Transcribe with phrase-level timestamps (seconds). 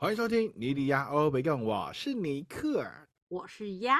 [0.00, 2.88] 欢迎收听尼迪亚欧北杠，我是尼克。
[3.26, 3.98] 我是鸭，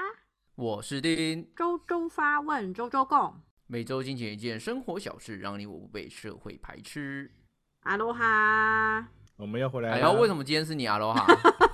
[0.54, 3.34] 我是丁，周周发问，周周共。
[3.66, 7.32] 每周精选一件生活小事，让你我不被社会排斥。
[7.80, 9.08] 阿罗哈，
[9.38, 9.96] 我们要回来了。
[9.96, 11.26] 哎呀，为什么今天是你阿罗哈？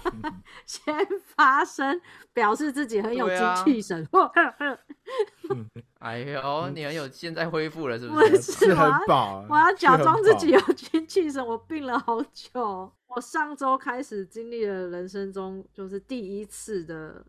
[0.64, 1.06] 先
[1.36, 2.00] 发声，
[2.32, 4.08] 表示自己很有精气神。
[6.00, 8.40] 哎呦，你很有，现在恢复了是不是？
[8.40, 9.46] 是是很我要饱啊？
[9.48, 12.92] 我要假装自己有精气神，我病了好久。
[13.06, 17.24] 我上周开始经历了人生中就是第一次的，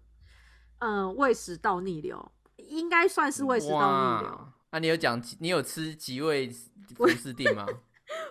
[0.80, 4.32] 嗯、胃食道逆流，应该算是胃食道逆流。
[4.32, 6.50] 哇，那你有讲你有吃极胃
[6.96, 7.68] 福士定吗？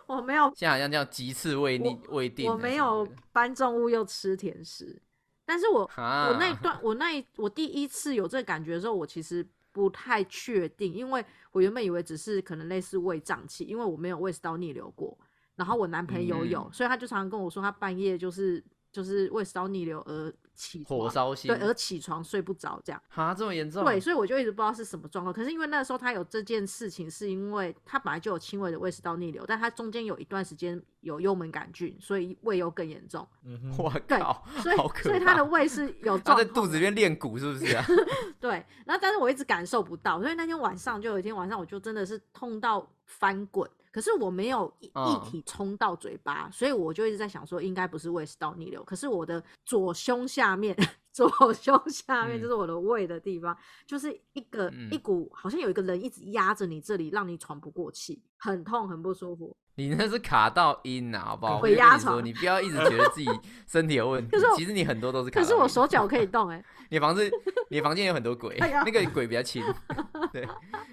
[0.06, 5.02] 我没有现在好像叫鸡翅胃逆胃定我没有搬重物又吃甜食，
[5.44, 15.18] 但是我、啊我那一段我那一我第一次有这个感觉的时候，我其实不太确定，因为我原本以为只是可能类似胃胀气，因为我没有胃食道逆流过，
[15.56, 18.62] 然后我男朋友有，嗯所以他就常常跟我说他半夜就是
[18.94, 23.02] 就是胃食道逆流而起火烧心对，而起床睡不着这样。
[23.08, 23.84] 哈这么严重？
[23.84, 25.34] 对，所以我就一直不知道是什么状况。
[25.34, 33.26] 可是因为那时候他有这件事情，是因为他本来就有轻微的胃食道逆流，但他中间有一段时间有幽门杆菌，所以胃又更严重。
[33.44, 37.84] 嗯哼，我对靠，所以好可所以他的胃是有 他在肚子里面练鼓是不是啊？
[38.38, 44.90] 对，然后但是我一直感受不到，所以那天晚上就有一天晚上我就真的是痛到翻滚，可是我没有液
[45.24, 50.76] 体冲到嘴巴，所以我就一直在想说应该不是胃食道逆流，可是我的左胸下面。
[51.14, 59.56] 左 胸下面嗯就是我的胃的地方，就是一个、嗯一股好像有一个人一直压着你这里，让你喘不过气，很痛很不舒服。
[59.76, 61.54] 你那是卡到音啊，好不好？
[61.56, 63.28] 我鬼压床你不要一直觉得自己
[63.66, 67.28] 身体有问题可是，其实你很多都是卡可是我手脚可以动哎、你房子，
[67.70, 69.62] 你房间有很多鬼，哎那个鬼比较轻，
[70.32, 70.46] 对，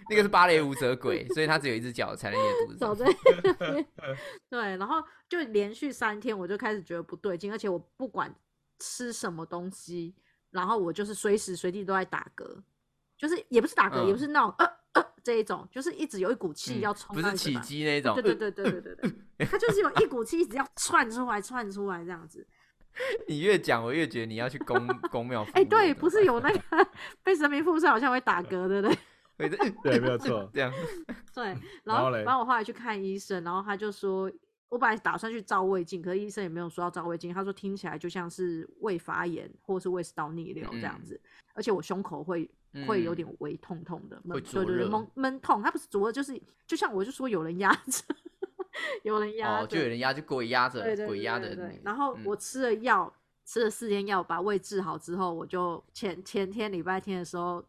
[0.10, 2.96] 那个是芭蕾舞者鬼，所以他只有一只脚踩在你的肚子走。
[2.96, 3.06] 在
[4.50, 4.96] 对，然后
[5.30, 8.34] 就连续三天，我就开始觉得不对劲，而且我不管
[8.81, 10.14] 吃什么东西，
[10.50, 12.62] 然后我就是随时随地都在打嗝，
[13.18, 17.56] 就是也不是打嗝，也不嗯是那种呃呃这一种，就是一直有一股气嗯要冲不是起。
[17.59, 18.96] 鸡那种，对对对对对对
[19.38, 22.46] 对， 它就是有一股气一直要窜出来，窜出来这样子。
[23.25, 25.48] 你越讲我越觉得你要去公公庙。
[25.53, 26.88] 哎，对，不是有那 个
[27.24, 28.98] 被神明附身，好像会打嗝，对不对？
[29.38, 30.50] 办对对，没有错。
[30.53, 30.72] 这样，
[31.34, 34.30] 对，然然后然后我后来去看医生，然后他就说，
[34.72, 41.22] 我本来打算去照胃镜，可是医生也没有说要照胃镜，他说听起来就像是胃发炎或是胃食道逆流这样嗯子，
[41.54, 42.50] 而且我胸口会
[42.88, 43.16] 会有嗯。
[43.18, 48.16] 点微痛痛的，闷会对对对，闷闷痛，它不是灼热，就是就像我就说有人压着，
[49.04, 57.62] 有人压就有人压，就鬼压着对对，鬼压着然后我吃了药，吃了四天药，把胃治好之后，我就前前天礼拜天的时候，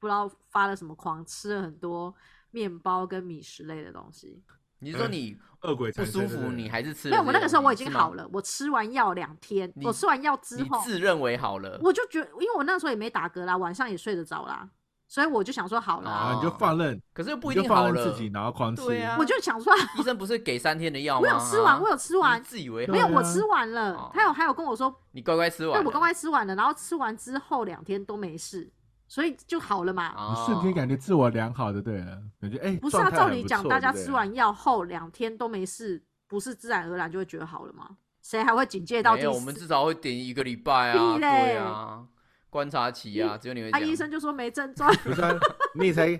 [0.00, 2.12] 不知道发了什么狂，吃了很多
[2.50, 4.42] 面包跟米食类的东西。
[4.80, 14.66] 你是说你饿鬼不舒服，你还是吃了没有，我那个时候我已经好了，我吃完药两天，我吃完药之你后，自认为好了，我就觉得，因为我那时候也没打嗝啦，晚上也睡得着啦，
[15.06, 18.18] 所以我就想说好了，啊，你就放任，可是又不一定好了放任自。
[18.18, 18.86] 己，然后狂吃。
[18.86, 21.28] 对啊我就想说， 医生不是给三天的药吗？
[21.28, 24.10] 我有吃完，啊我有吃完，自以为好没有，我吃完了哦。
[24.14, 28.70] 他有还有跟我说，你乖乖吃完，对我乖乖吃完了，然后吃完之后两天都没事，
[29.10, 30.14] 所以就好了嘛。
[30.16, 30.32] 哦。
[30.38, 37.96] 你瞬间感觉自我良好的，对了，感觉哎，不是啊，照理讲，大家吃完药后两天都没事，不是自然而然就会觉得好了吗？
[38.22, 41.28] 谁还会警戒到没有，我们至少会点一个礼拜啊，屁嘞。
[41.28, 42.06] 对啊，
[42.48, 43.88] 观察期啊，只有你会啊，这样。
[43.88, 45.34] 医生就说没症状， 不是啊，
[45.74, 46.18] 你也才，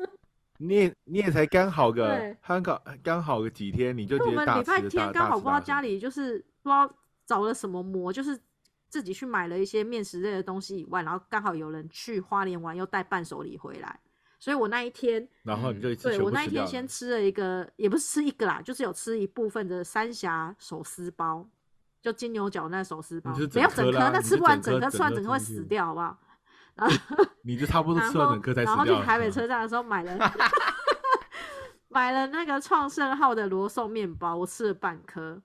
[0.59, 6.93] 你也你也才刚好个，刚好刚好个几天，你就我直接大们礼拜天刚好不知道家里就是不知道
[7.25, 8.37] 着了什么魔，就是
[8.91, 14.01] 自己去买了一些面食类的东西以外，然后刚好有人去花莲玩，又带伴手礼回来，
[14.39, 21.49] 所以我那一天，然后你就一次对我那一天先吃了一个，也不是吃一个啦，就是有吃一部分的三峡手撕包，
[22.03, 26.19] 就金牛角那手撕包没有整颗，那吃不完整颗吃完整整颗会死掉，好不好？
[27.45, 28.93] 你就差不多吃完整颗才死然后去。
[29.05, 30.19] 台北车站的时候买了
[31.89, 35.41] 买了那个创盛号的罗宋面包，我吃了半颗，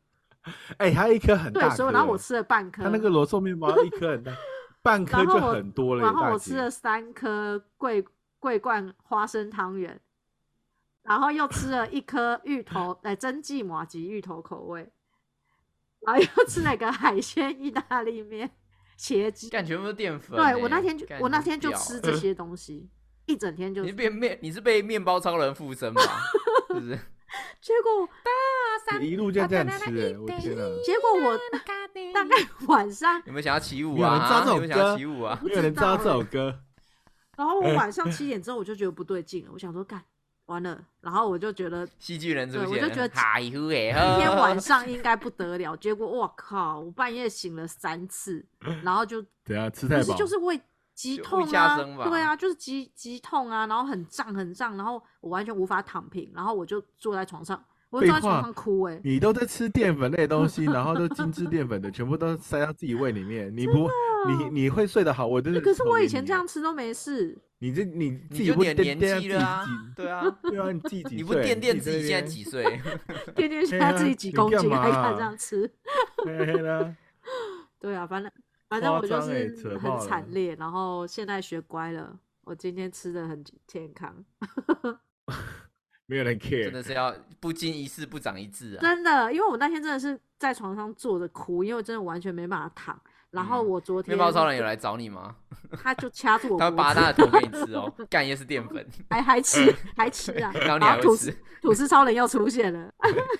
[0.77, 4.31] 哎，它一颗很大对，颗，所以然后我吃了半颗，它那个罗宋面包一颗很大，
[4.81, 6.03] 半颗就很多了。
[6.03, 8.06] 然后我吃了三颗桂
[8.39, 10.00] 桂冠花生汤圆，
[11.03, 14.92] 然后又吃了一颗芋头， 呃，蒸记马吉芋头口味，
[16.01, 18.51] 然后又吃了个海鲜意大利面，
[19.00, 19.50] 茄汁。
[19.50, 20.53] 干全部都是淀粉欸。
[20.53, 22.88] 对我那天就我那天就吃这些东西，
[23.25, 26.01] 一整天就你是被面你是被面包超人附身吗？
[26.69, 27.00] 是不是？
[27.59, 28.07] 结果
[28.99, 30.63] 你一路这样这样吃，哎，我天哪！
[30.83, 31.37] 结果我
[32.13, 32.35] 大概
[32.67, 34.27] 晚上，有没有想要起舞啊有人啊？
[34.27, 35.39] 知道这首歌起舞啊？
[35.43, 36.59] 有人知道这首歌，
[37.37, 40.01] 然后我晚上 七点之后我就觉得不对劲了，我想说干
[40.45, 48.45] 完了，然后我就觉得戏剧人我就觉得哎，今天晚上应该不得了，结果我靠，我半夜醒了三次，
[48.83, 50.15] 然后就对啊吃太饱？
[50.15, 50.59] 就是胃
[50.93, 51.77] 急痛啊
[52.07, 57.61] 对啊，就是急急痛啊，然后很胀很胀，然后我完全无法躺平，然后我就坐在床上，
[57.95, 63.89] 我就坐在床废话上哭哎、你都在吃淀粉类的东西， 然后都精致淀粉的，全部都塞到自己胃里面，你不
[64.27, 65.25] 你你会睡得好？
[65.25, 72.63] 我真的欸可是我以前这样，吃都没事，你这你自你己不就点年掂掂纪了啊自己，对啊， 对啊，你自己 你不岁垫垫自己现在几岁？
[73.36, 75.71] 垫垫现在自己几公斤，还敢这样吃？
[77.80, 78.31] 对啊，反正
[78.68, 84.25] 反正我就是很惨烈，然后现在学乖了，我今天吃的很健康，
[86.07, 88.80] 没有人 care，真的是要不经一事不长一智啊！
[88.81, 93.00] 真的，因为我那天真的是在床上坐着哭，因为我真的完全没办法躺。
[93.31, 95.36] 然后嗯我昨天面包超人有来找你吗？
[95.84, 102.90] 他就掐住我 他会，拔他的头给你吃哦， 干也是淀粉，还还吃还吃啊，然后你还吐司，吐司超人又出现了，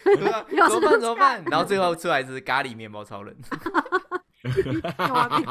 [0.04, 1.42] 对啊又怎么办是怎么办？
[1.50, 3.34] 然后最后出来是咖喱面包超人，
[4.42, 5.46] 淀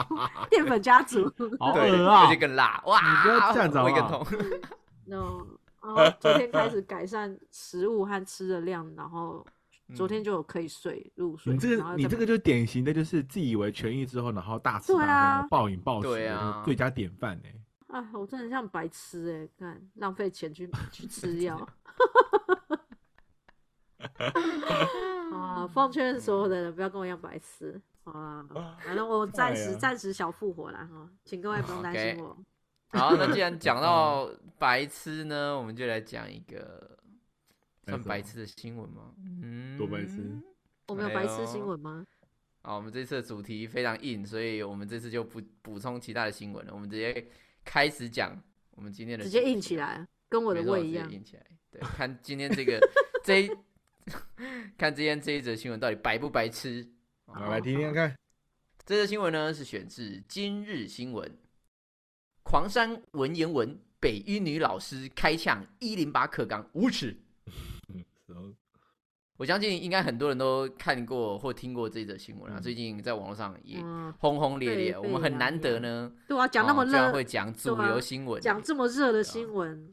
[0.50, 1.24] 淀粉家族。
[1.58, 2.36] 好对，恶啊而且！
[2.36, 3.00] 更辣，哇！
[3.00, 4.38] 你不要这样子好胃更不好痛。
[5.06, 5.46] no，
[5.84, 9.46] 然后昨天开始 改善食物和吃的量，然后
[9.94, 11.52] 昨天就有可以睡入睡。
[11.52, 17.54] 你这个你这个就典型的就是自以为痊愈之后，然后大吃啊喝、暴饮暴食对啊最佳典范哎。
[17.88, 21.68] 啊，我真的很像白痴哎、看浪费钱去去吃药。
[25.32, 27.80] 啊，奉劝所有的人不要跟我一样白痴。
[28.02, 28.44] 好啊，
[28.80, 32.36] 反正我 暂时暂时小复活了哈，请各位不用担心我。
[32.94, 36.96] 好，那既然讲到白痴呢，我们就来讲一个
[37.84, 39.12] 算白痴的新闻吗？
[39.18, 40.40] 嗯，多白痴
[40.86, 42.06] 我们有哎白痴新闻吗？
[42.62, 47.26] 好，我们这次的主题非常硬，所以我们这次就不补充其他的新闻了，我们直接
[47.64, 51.10] 开始讲我们今天的直接硬起来，跟我的胃一样。
[51.10, 51.44] 硬起来。
[51.70, 52.80] 对， 看今天这个
[53.24, 53.50] 这一
[54.78, 56.88] 看今天这一则新闻到底白不白痴？
[57.26, 58.16] 好，来听听看。
[58.86, 61.36] 这则新闻呢是选自今日新闻，
[62.44, 67.16] 狂山文言文北一女老师开呛一零八课纲无耻。
[69.36, 72.62] 我相信应该很多人都看过或听过这则新闻啊，嗯。
[72.62, 79.92] 最近在网络上也嗯，轰轰烈烈，沸我们很难得呢，对啊，讲那么热，哦居然会讲主流新闻，讲这么热的新闻，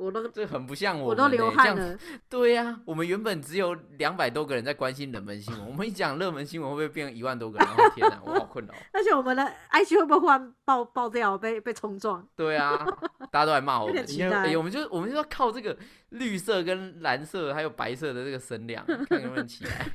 [0.00, 1.98] 我都这很不像我我都们欸这样流汗了。
[2.28, 7.68] 对呀、我们原本只有两百多个人在关心冷门新闻，我们一讲热门新闻会不会变成一万多个人？
[7.68, 8.74] 我天哪，我好困扰。
[8.92, 12.26] 而且我们的 IG 会不会忽然爆爆掉，被被冲撞？
[12.34, 12.84] 对啊，
[13.30, 15.76] 大家都来骂我们，有点期哎、待我们就我们就要靠这个
[16.10, 19.86] 绿色跟蓝色还有白色的这个声量，看能不能起来。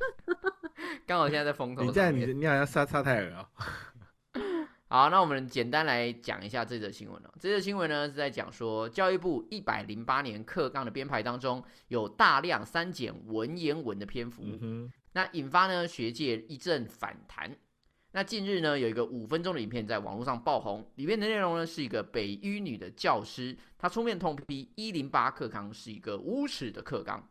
[1.06, 2.28] 刚好现在在风头你这样，上面。
[2.28, 3.48] 你你好像沙沙泰尔啊。
[4.88, 7.30] 好，那我们简单来讲一下这则新闻哦。
[7.40, 17.50] 这则新闻呢是在讲说，教育部一百零八年课纲的编排当中有大量删减文言文的篇幅，嗯，那引发呢学界一阵反弹。
[18.12, 27.28] 那近日呢有一个五分钟的影片在网络上爆红，里面的内容呢是一个北一女的教师，她出面痛批一零八课纲是一个无耻的课纲。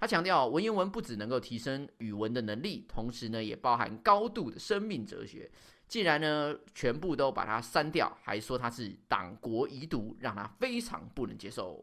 [0.00, 5.50] 他强调，文言文不只能够提升语文的能力，同时呢也包含高度的生命哲学。
[5.88, 11.82] 既然呢全部都把它删掉，还说它是党国遗毒，让他非常不能接受。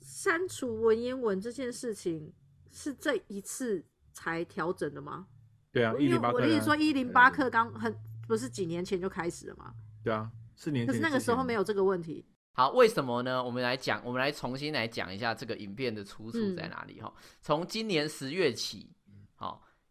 [0.00, 2.32] 删除文言文这件事情
[2.72, 5.26] 是这一次才调整的吗？
[5.70, 7.94] 对啊，一因为零八我的意思说，一零八课刚很
[8.26, 9.72] 不是几年前就开始了吗？
[10.02, 10.86] 对啊，四年前。
[10.86, 12.24] 可是那个时候没有这个问题。
[12.54, 13.42] 好，为什么呢？
[13.42, 17.10] 我们来讲，我们来重新来讲一下这个影片的出处嗯在哪里哈。
[17.40, 19.01] 从今年十月起，好、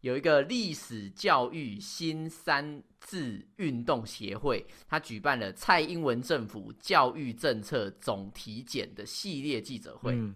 [0.01, 10.13] 有一个历史教育新三字运动协会，它举办了蔡英文政府教育政策总体检的系列记者会。
[10.13, 10.35] 嗯，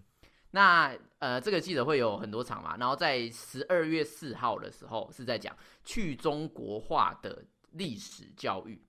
[0.52, 5.54] 那呃，这个记者会有很多场嘛，然后在十二月四号的时候是在讲
[5.84, 8.80] 去中国化的历史教育，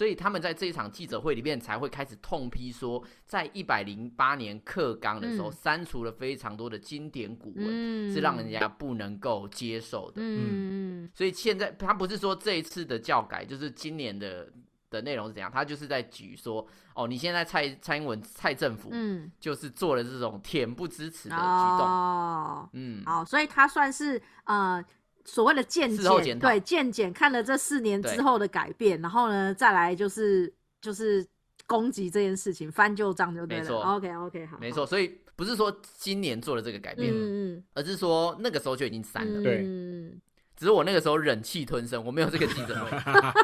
[0.00, 10.22] 所以他们在这一场记者会里面才会开始痛批说，在一百零八年课纲的时候嗯删除了非常多的经典古文，嗯，是让人家不能够接受的。
[10.22, 14.50] 嗯嗯所以现在他不是说这一次的教改就是今年的
[14.88, 21.86] 的内容是怎样，他就是在举说，哦，你现在蔡蔡英文蔡政府嗯就是做了这种恬不知耻的举动。
[21.86, 24.82] 哦，嗯，好，所以他算是呃
[25.30, 26.48] 所谓的渐检，事后检讨。
[26.48, 28.22] 对渐检看了这四年之对。
[28.22, 31.24] 后的改变，然后呢再来就是就是
[31.66, 33.62] 攻击这件事情，翻旧账就对了。
[33.62, 33.80] 没错。
[33.80, 37.54] OK OK 好，没错，所以不是说今年做了这个改好，变，嗯。
[37.54, 39.40] 嗯而是说那个时候就已经删了。
[39.40, 39.62] 嗯，对。
[39.64, 40.20] 嗯
[40.56, 42.90] 只是我那个时候忍气吞声，我没有这个记者会，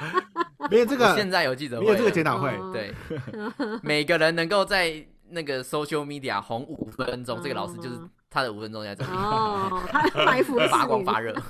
[0.69, 1.87] 没有这个，我现在有记者会。
[1.87, 2.50] 了，没有这个检讨会。
[2.50, 2.71] 哦。
[2.75, 2.93] 对，
[3.83, 11.33] 每个人能够在那个 social media 红五分钟，这个老师就是嗯他的五分钟在这里，哦，他埋伏发四年光发热，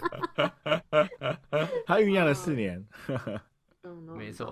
[1.85, 2.87] 他酝酿了四年，
[4.17, 4.47] 没错。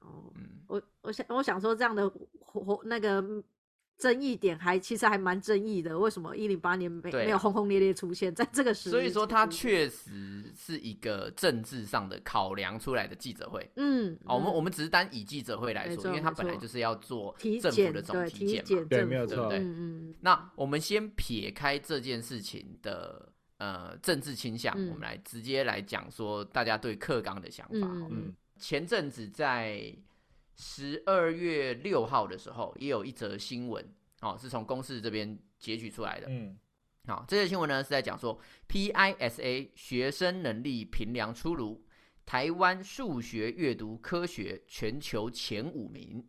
[0.00, 2.06] 哦，嗯，我我想我想说这样的
[2.38, 3.24] 活活那个
[4.00, 8.88] 争议点还其实还蛮争议的，为什么一零八年没没有轰轰烈烈出现在这个时？
[8.88, 13.70] 所以说它确实是一个政治上的考量出来的记者会。
[13.76, 18.86] 嗯，哦，我们嗯我们只是单以记者会来说，因为他本来就是要做体政府的这种检对体检嘛。
[18.88, 27.86] 对没有错嗯嗯那我们先撇开这件事情的呃政治倾向，嗯我们来直接来讲说大家对克刚的想法。
[28.10, 29.94] 嗯前阵子在
[30.60, 33.82] 十二月六号的时候，也有一则新闻
[34.20, 36.26] 哦，是从公司这边截取出来的。
[36.28, 36.58] 嗯
[37.06, 38.38] 好、这则新闻呢是在讲说
[38.68, 41.82] PISA 学生能力评量出炉，
[42.26, 46.28] 台湾数学阅读科学全球前五名。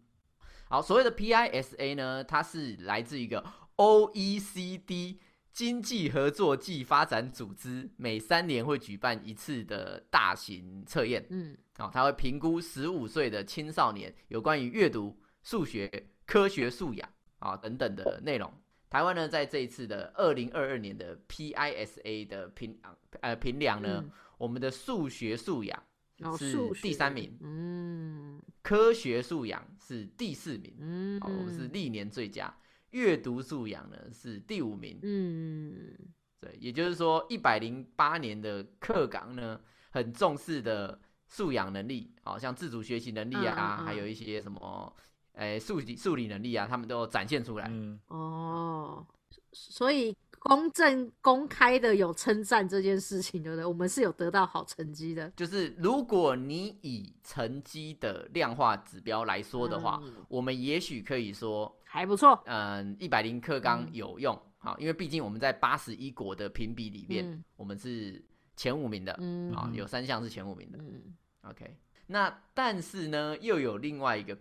[0.69, 3.45] 好，所谓的 PISA 呢，它是来自一个
[3.75, 5.17] OECD
[5.51, 11.27] 经济合作暨发展组织，每三年会举办一次的大型测验。
[11.29, 15.89] 嗯啊、他会评估十五岁的青少年有关于阅读、数学、
[16.25, 17.09] 科学素养
[17.39, 18.51] 啊等等的内容。
[18.89, 22.77] 台湾呢，在这一次的二零二二年的 PISA 的评
[23.21, 25.83] 呃评量呢，嗯我们的数学素养
[26.19, 32.53] 哦是第三名，嗯科学素养是第四名，嗯哦，我们是历年最佳。
[32.89, 35.95] 阅读素养呢是第五名，嗯
[36.41, 39.61] 对，也就是说，一百零八年的课纲呢，
[39.91, 40.99] 很重视的
[41.31, 44.93] 素养能力，好、像自主学习能力啊，嗯嗯嗯还有一些什么，
[45.35, 47.67] 诶、数理数理能力啊，他们都展现出来。
[47.71, 49.07] 嗯，哦，
[49.53, 53.63] 所以公正公开的有称赞这件事情，对不对？
[53.65, 55.29] 我们是有得到好成绩的。
[55.37, 62.37] 就是如果你以成绩的量化指标来说的话，嗯我们也许可以说，还不错。
[62.45, 68.21] 嗯，一百零课纲嗯有用，好、因为毕竟我们在八十一国的评比里面，嗯我们是
[68.57, 70.77] 前五名的，嗯啊、有三项是前五名的。
[70.77, 74.37] 嗯 OK，那但是呢，又有另外一个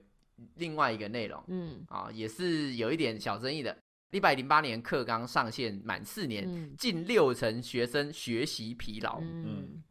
[0.57, 1.85] 另外一个内容嗯。
[1.88, 3.76] 啊，也是有一点小争议的。
[4.11, 6.75] 一百零八年课纲上线满四年，嗯。
[6.76, 9.83] 近六成学生学习疲劳、嗯。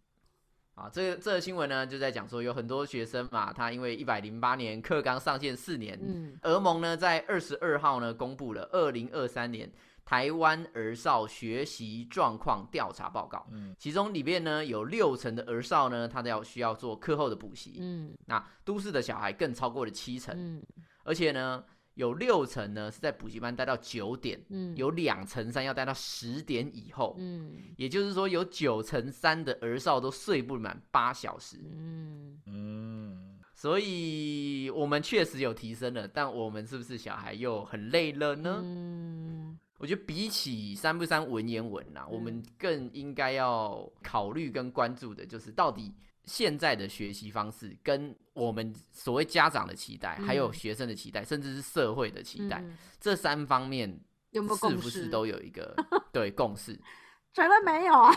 [0.75, 0.89] 啊。
[0.91, 6.37] 这个这个新闻呢，就在讲说有很多学生嘛，他因为一百零八年课纲上线四年，嗯。
[6.43, 9.71] 俄盟呢在二十二号呢公布了二零二三年
[10.09, 13.75] 台湾儿少学习状况调查报告，嗯。
[13.77, 18.11] 其中里面呢有六成的儿少呢，他都要需要做课后的补习，嗯。
[18.25, 20.63] 那都市的小孩更超过了七成，嗯。
[21.03, 21.63] 而且呢
[21.93, 24.75] 有六成呢是在补习班待到九点，嗯。
[24.75, 27.55] 有两成三要待到十点以后，嗯。
[27.77, 32.41] 也就是说有九成三的儿少都睡不满八小时，嗯。
[32.47, 38.59] 嗯，所以我们确实有提升了，但我们是不是小孩又很累了呢？
[38.63, 45.91] 嗯我觉得比起三不三文言文啊，我们更应该要考虑跟关注的就是到底
[46.25, 53.89] 现在的学习方式跟我们所谓家长的期待，嗯还有学生的期待，甚至是社会的期待，嗯这三方面
[54.31, 54.81] 有没有是不？
[54.89, 55.73] 是都有一个
[56.13, 56.79] 对共识？
[57.33, 58.11] 绝对没有啊，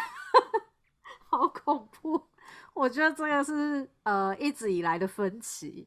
[1.31, 2.21] 好恐怖！
[2.75, 5.87] 我觉得这个是呃一直以来的分歧，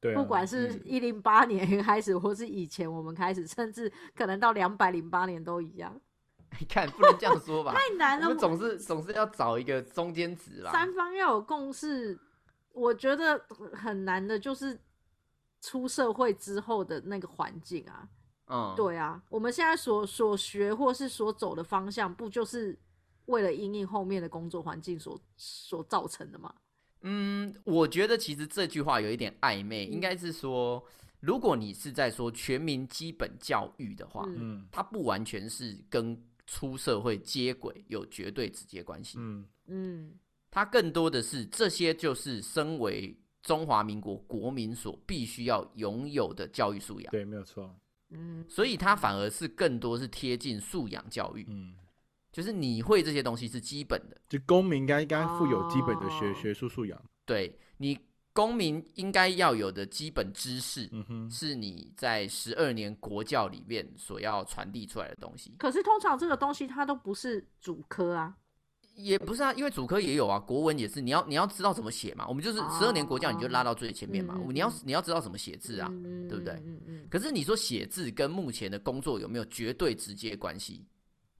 [0.00, 6.00] 对啊，不管是嗯一零八年开始，或是以前我们开始，甚至可能到两百零八年都一样，
[6.58, 7.72] 你看，不能这样说吧？
[7.76, 8.38] 太难了我们。
[8.38, 10.72] 总是总是要找一个中间值啦。
[10.72, 12.18] 三方要有共识，
[12.72, 13.38] 我觉得
[13.74, 14.80] 很难的，就是
[15.60, 18.08] 出社会之后的那个环境啊。
[18.52, 22.76] 嗯，对啊，我们现在所所学或是所走的方向，不就是
[23.26, 26.52] 为了因应后面的工作环境所所造成的吗？
[27.02, 29.92] 嗯，我觉得其实这句话有一点暧昧，嗯。
[29.92, 30.84] 应该是说，
[31.20, 40.14] 如果你是在说全民基本教育的话，嗯嗯它不完全是跟出社会接轨有绝对直接关系，嗯嗯。
[40.52, 47.72] 它更多的是这些就是身为中华民国国民所必须要拥有的教育素养，对，没有错，
[48.08, 51.72] 嗯，所以它反而是更多是贴近素养教育，嗯，
[52.32, 56.34] 就是你会这些东西是基本的，就公民应该应该富有基本的学哦。
[56.34, 57.98] 学术素养，对你
[58.32, 68.36] 公民应该要有的基本知识，嗯哼，是你在十二年国教里面所要传递出来的东西，可是通常这个东西它都不是主科啊。
[68.96, 76.54] 也不是啊，因为主科也有啊，国文也是，你要你要知道怎么写嘛，我们就是十二年国教，你就拉到最前面嘛，你要你要知道怎么写字啊，嗯对不对？
[76.66, 77.06] 嗯嗯。
[77.08, 80.84] 可是你说写字跟目前的工作有没有绝对直接关系？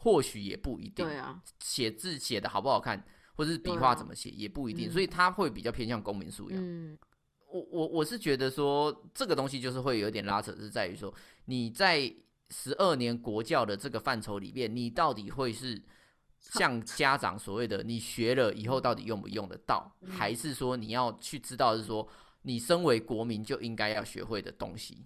[0.02, 1.04] 或许也不一定。
[1.04, 3.04] 对啊，写字写的好不好看，
[3.34, 6.58] 或者是笔画怎么写也不一定，嗯所以他会比较偏向公民素养。
[6.58, 6.98] 嗯
[7.52, 11.12] 我我我是觉得说这个东西就是会有一点拉扯，是在于说
[11.46, 12.12] 你在
[12.50, 15.82] 十二年国教的这个范畴里面，你到底会是
[16.38, 22.08] 像家长所谓的你学了以后到底用不用得到，嗯还是说你要去知道是说
[22.42, 25.04] 你身为国民就应该要学会的东西？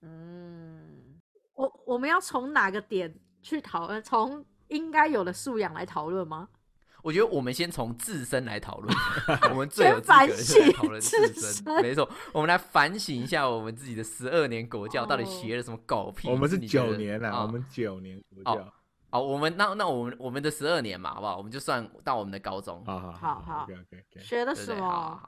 [0.00, 1.20] 嗯，
[1.54, 4.02] 我我们要从哪个点去讨论？
[4.02, 6.48] 从应该有的素养来讨论吗？
[7.02, 8.94] 我觉得我们先从自身来讨论，
[9.50, 11.82] 我们最有资格反省来讨论自自身。
[11.82, 16.28] 没错，我们来反省一下我们自己的十二年国教到底哦学了什么狗屁。
[16.28, 18.74] 我们是九年啦，啊我们九年国哦教。
[19.12, 21.38] 好，我们那那我们我们的十二年嘛，好不好？
[21.38, 25.20] 我们就算到我们的高中，好好好好，OK OK OK，学的什么？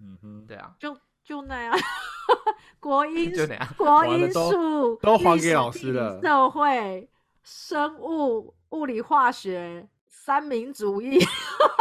[0.00, 1.74] 嗯哼，哦对啊，就就那样，
[2.80, 3.68] 国英就那样。
[3.76, 7.08] 国英数都还给老师了社会、
[7.50, 11.18] 生物、物理、化学、三民主义，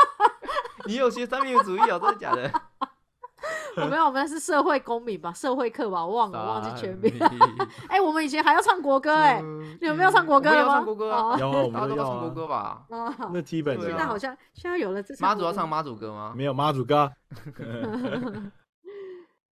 [0.87, 1.99] 你有学三民主义哦？
[1.99, 2.49] 真的假的？
[3.75, 7.13] 我没有，我们是社会公民吧，社会课吧，我忘了，我忘记全名。
[7.89, 9.41] 哎、我们以前还要唱国歌、哎、
[9.81, 10.73] 你们没有唱国歌我们了吗？
[10.73, 12.85] 要唱国歌有啊，都要唱国歌啊。
[12.89, 13.29] 吧？
[13.33, 16.33] 那基本的现在好像现在有了这妈祖要唱妈祖歌吗？
[16.33, 17.11] 没有妈祖歌，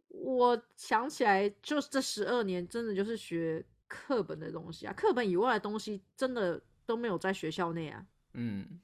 [0.10, 8.04] 我想起来，就是这十二年真的就是学课本的东西啊，课本以外的东西真的都没有在学校内啊。
[8.34, 8.82] 嗯，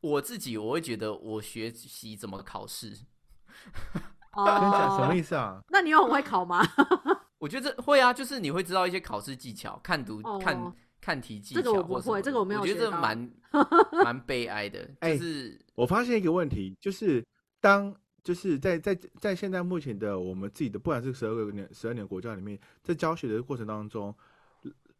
[0.00, 2.92] 我自己我会觉得我学习怎么考试，
[4.34, 5.60] 哦真假什么意思啊？
[5.68, 6.66] 那你有很会考吗？
[7.38, 13.30] 我觉得这会啊，就是你会知道一些考试技巧，看读、哦看看题技巧这个我不会这个我没有我觉得这蛮
[14.04, 17.24] 蛮悲哀的，哎就是我发现一个问题，就是
[17.60, 24.12] 当就是在在在现在目前的我们自己的，不管是十二个年十二年国教里面，在教学的过程当中，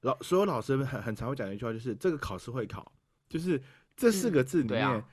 [0.02, 2.92] 老所有老师很很常会讲的一句话，就是这个考试会考，
[3.28, 3.60] 就是
[3.96, 5.04] 这四嗯个字里面、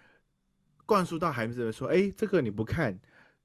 [0.85, 2.99] 灌输到孩子们说，哎，这个你不看，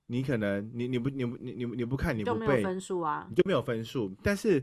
[0.06, 3.34] 你可能你你不你不你你你不看你就没有不背，分数啊你。
[3.34, 4.14] 就没有分数。
[4.22, 4.62] 但是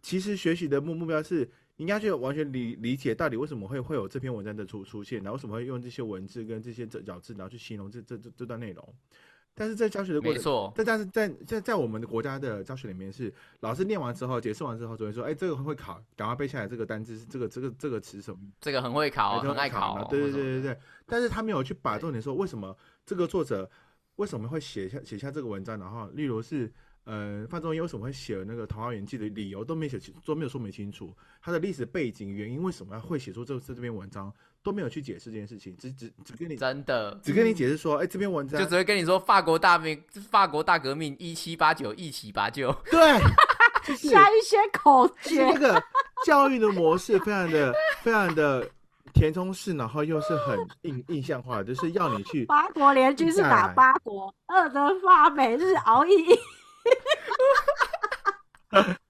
[0.00, 1.44] 其实学习的目目标是，
[1.76, 8.94] 你应该去完全理理解到底为什么会会有这篇文章的出出现，然后为什么会用这些文字跟这些角角字，然后去形容这这这这段内容。
[9.58, 18.38] 但是在教学的过程，没错，但但是在在在我们的国家的教学里面是，老师念完之后解释完之后，就会说，哎，这个会考，赶快背下来这个单字是这个这个这个词什么。
[18.60, 20.78] 这个很会考，哎很爱考，对对对对对。
[21.06, 23.68] 但是他没有去把重点说为什么这个作者
[24.16, 26.72] 为什么会写下写下这个文章，然后例如是
[27.04, 37.18] 呃范仲淹为什么会写那个《桃花源记》的理由都没写清，都没有说明清楚，他的历史背景原因为什么要会写出这这这篇文章都没有去解释这件事情，只只只跟你真的。
[37.22, 43.18] 只跟你解释说，哎，这篇文章就只会跟你说法国大命，法国大革命一七八九一七八九，对，
[43.84, 45.82] 就是加一些口诀那，个
[46.26, 48.68] 教育的模式非常的 非常的
[49.14, 54.34] 填充式，然后又是很印 印象化的，就是要你去八国联军是打八国？
[54.46, 56.38] 二德法美日熬一一。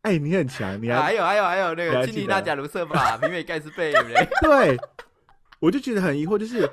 [0.03, 4.77] 哎，你很强，你还还有还有还有那个金尼娜贾卢瑟法、米美盖斯贝雷、对，
[5.61, 6.69] 我就觉得很疑惑，就是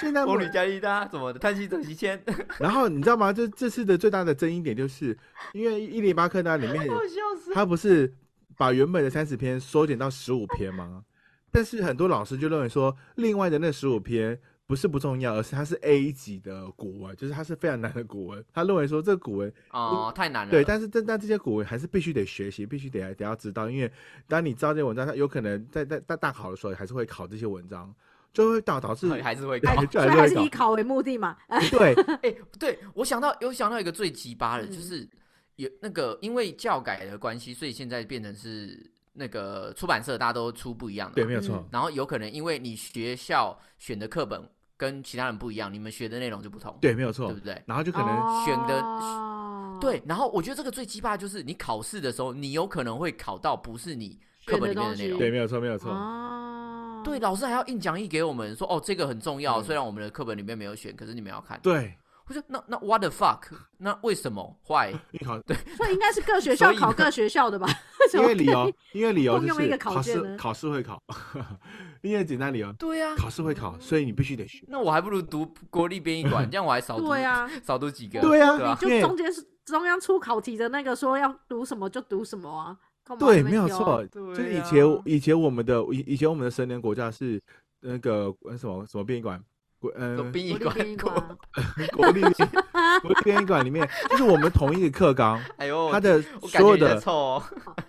[0.00, 2.20] 现在我欧吕加利大怎么的，叹息者席签，
[2.58, 3.32] 然后你知道吗？
[3.32, 5.16] 这这次的最大的争议点就是，
[5.52, 6.88] 因为伊林巴克那里面。
[7.54, 8.12] 他不是
[8.56, 11.04] 把原本的三十篇缩减到十五篇吗？
[11.52, 18.44] 但是很多老师就认为说，另外的那十五篇不是不重要，而是它是 A 级的古文，就是它是非常难的古文。
[18.52, 20.50] 他认为说这个古文哦，太难了。
[20.50, 23.90] 对，但是但但这些古文还是必须得学习，必须得得要知道，因为
[24.26, 27.94] 当你知道这些文章，它有可能在在在大考的时候还是会考这些文章，
[28.36, 29.86] 就会导导致还是会哎考。
[29.86, 31.36] 所以还是以考为目的嘛。
[31.70, 35.08] 对哎、对我想到有想到一个最奇葩的，就嗯是
[35.56, 41.66] 有那个因为教改的关系，所以现在变成是那个出版社大家都出不一样的对，没有错。
[41.70, 44.46] 然后有可能因为你学校选的课本
[44.76, 47.40] 跟其他人不一样，你们学的内容就不同，对，没有错对不。
[47.40, 47.62] 对？
[47.64, 55.18] 然后就可能选的哦对，然后我觉得这个最鸡巴的就是你考试的时候，你有可能会考到不是你课本里面的内容。
[55.18, 55.90] 对，没有错，没有错。
[55.90, 56.65] 哦，
[57.06, 61.58] 对，老师还要印讲义给我们说，哦，这个很重要，嗯虽然我们的课本里面没有选，可是你们要看。
[61.62, 63.42] 对，我说那那 what the fuck？
[63.78, 64.92] 那为什么？Why？
[65.12, 65.40] 你考
[65.76, 67.68] 所以应该是各学校考各学校的吧？
[68.12, 71.00] 因为理由，因为理由就是考试考试会考，
[72.02, 74.64] 因为简单理由，对呀、考试会考，所以你必须得学。
[74.66, 78.20] 那我还不如读国立编译馆，这样我还少读对啊，少读几个。
[78.20, 78.74] 对啊你？
[78.76, 82.76] 就中间是中央出考题的那个说要读什么就读什么啊。
[83.18, 87.40] 对，没有错，就是以啊前以前我们的以以前我们的神年国家是
[87.80, 89.40] 那个呃什么什么殡仪馆，
[89.78, 91.36] 国呃读编译国立编译馆，
[91.94, 97.42] 国立国立编译馆里面，就是我们同一个课纲， 哎呦，他的所有的凑哦，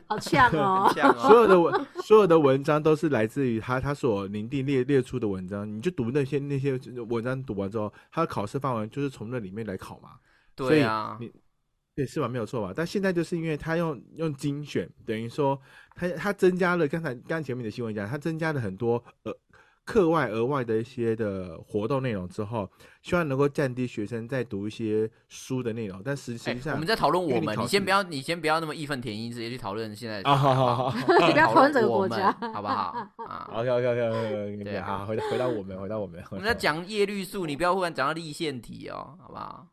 [0.08, 1.42] 好呛哦 所哦。
[1.42, 10.12] 有的文所有的文章都是来自于他他所拟定列列出的文章，你就读那些那些文章读完之后，他的考试范围就是从那里面来考嘛。
[10.56, 11.32] 所以对啊，你
[11.98, 12.28] 对，是吧？
[12.28, 12.72] 没有错吧？
[12.76, 15.60] 但现在就是因为他用用精选，等于说
[15.96, 19.36] 他他增加了刚才刚前面的新闻讲，他增加了很多呃
[19.84, 22.70] 课外额外的一些的活动内容之后，
[23.02, 31.02] 希望能够降低学生在读一些书的内容，但实实哎际上、我们在讨论我们，你你先不要，你先不要那么义愤填膺，直接去讨论现在 啊，好好好你
[31.34, 32.94] 不要讨讨论整个国家好不好？
[33.26, 39.68] 啊，，OK OK OK OK 对 OK，啊好，回到回到我们，回到我们，我们在讲叶绿素，你不要忽然讲到立腺体哦，好不好？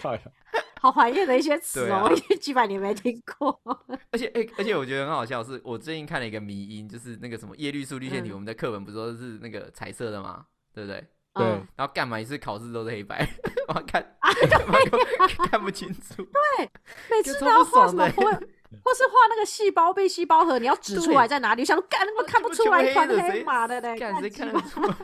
[0.00, 0.20] 靠呀，
[0.80, 3.60] 好怀念的一些词哦，我已经几百年没听过。
[4.12, 10.46] 而且，哎、而且我觉得很好笑，是我最近看了一个迷音，就是那个什么叶绿素、绿线体，嗯我们的课本不是都是那个彩色的吗？
[10.74, 11.06] 对不对？
[11.32, 13.24] 对嗯然后干嘛一次考试都是黑白，
[13.68, 16.16] 我看啊干嘛给我看不清楚。
[16.16, 16.68] 对
[17.08, 24.96] 每次都要画什么或或是画那个细胞被、细胞核，你要指出对来在哪里，想说干，我看不出来，一团黑马的嘞，干谁看鸡巴得出来？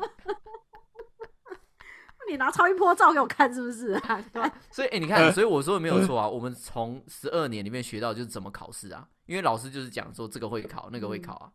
[2.30, 3.92] 你拿超音波照给我看是不是？
[4.08, 4.24] 啊？
[4.70, 6.28] 所以，哎、你看，所以我说的没有错啊。
[6.28, 11.50] 我们从十二年里面学到就是怎么考试啊，因为老师就是讲说这个会考，那个会考啊，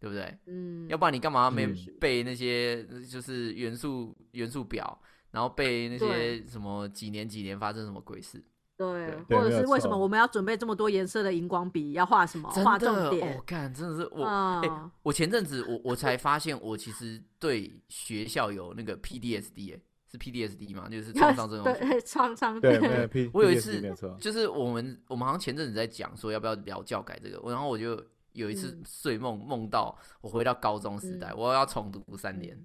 [0.00, 0.36] 对不对？
[0.46, 8.42] 嗯，要不然你干嘛没嗯背那些就是元素元素表，然后背那些什么几年几年发生什么鬼事？
[8.76, 13.36] 对，或者是为什么我们要准备这么多颜色的荧光笔，要画什么，画重的，点。
[13.36, 20.88] 哦，干，真的是我，我前阵子我我才发现，我其实对学校有那个 PDSD，哎，是 PDSD 嘛？
[20.88, 21.88] 就是创伤症候群。
[21.88, 23.80] 对，创伤 对， 没有 P，我有一次
[24.18, 32.58] 就是我们我们好像前阵子在讲说要不要聊教改这个，我然后我就有一次嗯睡梦梦到我回到高中时代，嗯我要重读三年，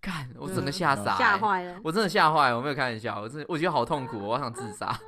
[0.00, 1.80] 看我整个嗯吓傻、欸，吓坏了。
[1.82, 4.94] 我真的吓坏，我没有开玩笑，我真的我觉得好痛苦，我好想自杀。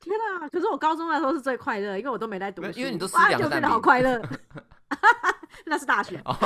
[0.00, 0.46] 天啊！
[0.50, 4.20] 可是我高中那时候是最快乐，因为我都没在读书，因为你都吃哇两个蛋就变得好快乐。
[5.64, 6.36] 那是大学，哦，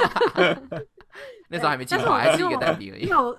[1.49, 3.17] 那时候还没进化，还是一个因为我蛋饼而已因为。
[3.17, 3.37] 我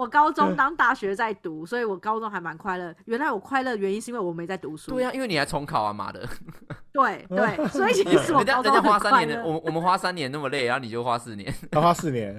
[0.00, 2.94] 我高中当大学在读，所以我高中还蛮快乐。
[3.04, 4.92] 原来我快乐的原因是因为我没在读书。
[4.92, 6.26] 对呀、因为你还重考啊，妈的！
[6.90, 12.34] 对对， 所以其实我 人家人家花三年的，我们我们花三年那么累，然后你就花四年，要花四年，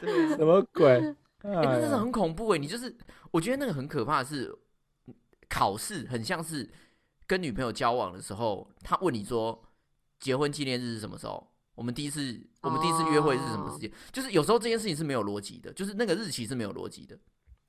[0.00, 1.14] 对什么鬼？
[1.42, 2.58] 哎、那真的很恐怖哎！
[2.58, 2.96] 你就是，
[3.32, 4.50] 我觉得那个很可怕的是，
[5.50, 6.66] 考试很像是
[7.26, 9.62] 跟女朋友交往的时候，他问你说
[10.18, 11.52] 结婚纪念日是什么时候？
[11.76, 13.88] 我们第一次我们第一次约会是什么时间？
[14.10, 17.16] 就是有时候这件事情是没有逻辑的，就是那个日期是没有逻辑的，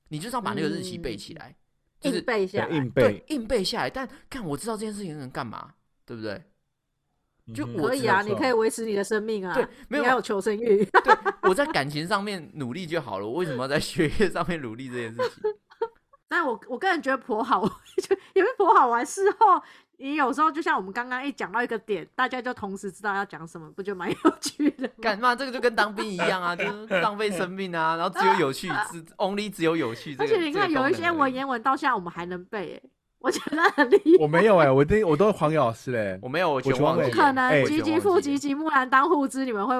[0.08, 1.54] 你就是要把那个日期背起来，
[2.00, 3.88] 就是硬背下来，硬对背，硬背下来。
[3.88, 6.42] 但看我知道这件事情能干嘛，对不对？
[7.54, 9.54] 就可以啊，你可以维持你的生命啊。
[9.54, 10.84] 对，没有你要有求生欲。
[10.84, 15.50] 对，我在感情上面努力就好了，我为什么要在学业上面努力这件事情？
[16.28, 17.66] 但我我个人觉得颇好，
[18.02, 19.04] 就也是颇好玩。
[19.04, 19.60] 事后
[19.96, 24.94] 你有时候就像我们刚刚一讲到一个点，大家就同时知道要讲什么，不就蛮 有趣的吗？
[25.00, 25.34] 干嘛？
[25.34, 27.96] 这个就跟当兵一样啊，就是浪费生命啊。
[27.96, 30.24] 然后只有有趣，只 only 只有有趣这个。
[30.24, 34.22] 而且你看，有一些文言文到现在我们还能背，哎，我觉得很厉害。
[34.22, 37.10] 我没有哎，我都我都是黄老师嘞，我没有，我全全忘记。
[37.10, 39.74] 不可能哎，唧唧复唧唧，木兰当户织，你们会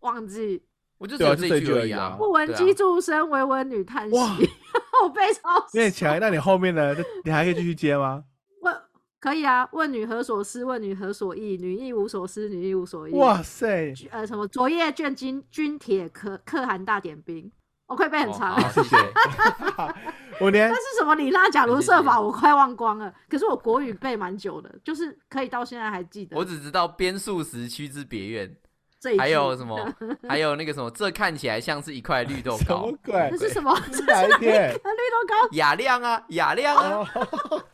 [0.00, 0.62] 忘记？
[1.02, 2.14] 我就只有这句而已啊。
[2.16, 4.16] 不闻机杼声，惟闻女叹息。
[4.16, 4.36] 哇
[5.02, 6.16] 我背超有点强。
[6.20, 6.94] 那你后面呢？
[7.24, 8.22] 你还可以继续接吗？
[8.62, 8.74] 问
[9.18, 9.68] 可以啊？
[9.72, 10.64] 问女何所思？
[10.64, 11.56] 问女何所忆？
[11.56, 13.12] 女亦无所思，女亦无所忆。
[13.14, 13.92] 哇塞！
[14.12, 17.50] 呃，什么昨夜卷金军帖可可汗大点兵，
[17.88, 18.54] 我快背很哦长。
[18.54, 18.96] 好谢谢。
[20.40, 23.12] 我连那是什么李娜假如设法，我快忘光了。
[23.28, 26.36] 可是我国语背蛮久的，就是可以到现在还记得。
[26.36, 28.56] 我只知道边数时区之别院，
[29.02, 29.76] 这一还有什么？
[30.28, 30.88] 还有那个什么？
[30.92, 33.48] 这看起来像是一块绿豆什糕么，鬼这？
[33.48, 33.74] 是什么？
[33.92, 34.70] 是哪一天？
[34.78, 35.48] 绿豆糕。
[35.52, 37.64] 雅亮啊，雅亮啊，哦，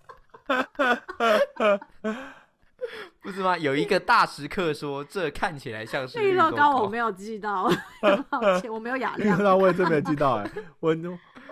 [3.20, 3.58] 不是吗？
[3.58, 7.70] 有一个大食客说，这看起来像是绿豆豆糕我没有记到，
[8.30, 9.36] 抱歉，我没有雅亮。
[9.42, 10.96] 那我也真没有记到哎，我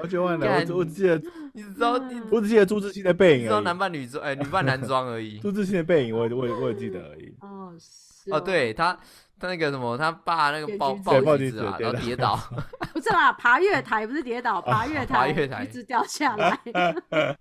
[0.01, 1.21] 我就忘了，我只我只记得
[1.53, 5.39] 你只知道你我只记得朱自清的背影而只知道男已，扮女装，哎，女扮男装而已。
[5.41, 7.35] 朱自清的背影我我我也记得而已。
[7.41, 8.99] 哦，是哦，，对他，
[9.39, 12.37] 他那个什么，他爸那个抱抱对抱锯锯子啊，子然后跌倒，
[12.95, 15.65] 不是啦，爬月台不是跌倒，爬月台，爬月台。
[15.67, 16.59] 橘子掉下来。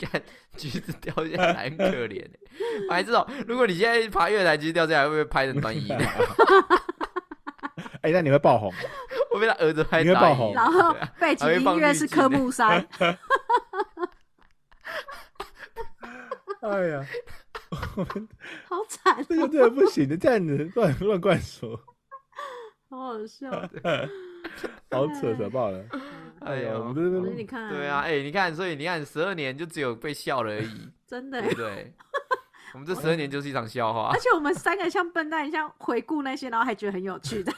[0.00, 0.22] 看
[0.56, 2.24] 橘子掉下来很可怜
[2.88, 5.96] 还知道，如果你现在爬月台，橘子掉下来，会不会拍成短影音？
[8.02, 8.72] 哎，那你会爆红？
[9.30, 10.54] 会被他儿子拍你会爆红。
[10.54, 12.86] 然后背景音乐是科目三，
[16.62, 17.04] 哎呀，
[17.76, 21.78] 好惨 这个哦，真的不行的，这样子乱乱灌输，
[22.88, 23.50] 好好笑。
[24.90, 25.84] 好扯扯爆了。
[26.40, 31.94] 哎呀，我们你看，对啊，，哎、你看，所以你看，十二年就只有被笑了而已，真的对对？
[32.72, 34.18] 我们这十二年就是一场笑话而。
[34.18, 37.52] 且我们三个像笨蛋一样回顾那些，然后还觉得很有趣的。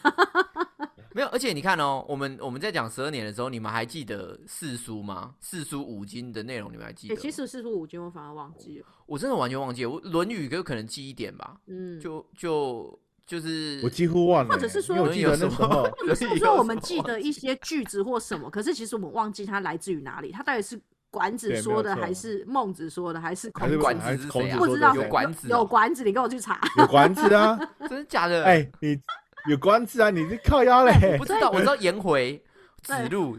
[1.14, 5.34] 没有，而且你看哦，我们我们在讲十二年的时候，你们还记得四书吗？
[5.40, 7.20] 四书五经的内容你们还记哎、得吗？
[7.22, 8.86] 其实四书五经我反而忘记了。
[9.12, 20.32] 我真的完全忘记，我《论语》有可能记一点吧，嗯，就就就是我几乎忘了欸，或者是说我记得那时候是不是说我们记得一些句子或什么，可是其实我们忘记它来自于哪里？
[20.32, 23.76] 它到底是管子对说的，还是孟子说的，还是孔子？
[23.76, 26.58] 孔子子是谁啊不知道有管子哦有管子，你跟我去查。
[26.78, 28.42] 有管子啊， 真的假的？
[28.44, 28.98] 哎，你
[29.46, 32.42] 有管子啊，你是靠腰嘞我不，知道，我知道 颜回、
[32.82, 33.36] 子路，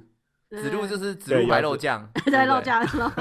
[0.51, 3.11] 子路就是是子路白肉酱， 对肉酱肉。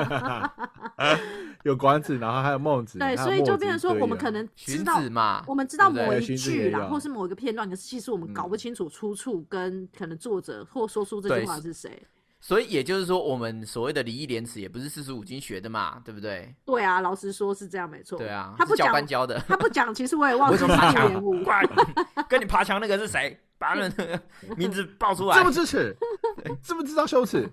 [1.63, 12.03] 有管子，然后还有孟子，对，所以就变成说，我们可能知荀道子嘛，我们知道某一句啦，也有或是某一个片段，可是其实我们搞不嗯清楚出处跟可能作者或说出这句话是谁。
[12.41, 16.53] 所以也就是说，我们所谓的礼义廉耻也不是四书五经学的嘛，对不对？
[16.65, 18.19] 对啊，老实说是这样，没错。
[18.19, 19.39] 对啊，他不讲是教的。
[19.47, 21.23] 他不讲，其实我也忘为记什么爬墙
[22.29, 23.39] 跟你爬墙那个是谁？
[23.59, 24.21] 把他们的
[24.57, 25.45] 名字报出来知。
[25.45, 25.97] 不知耻，
[26.61, 27.49] 知不知道羞耻？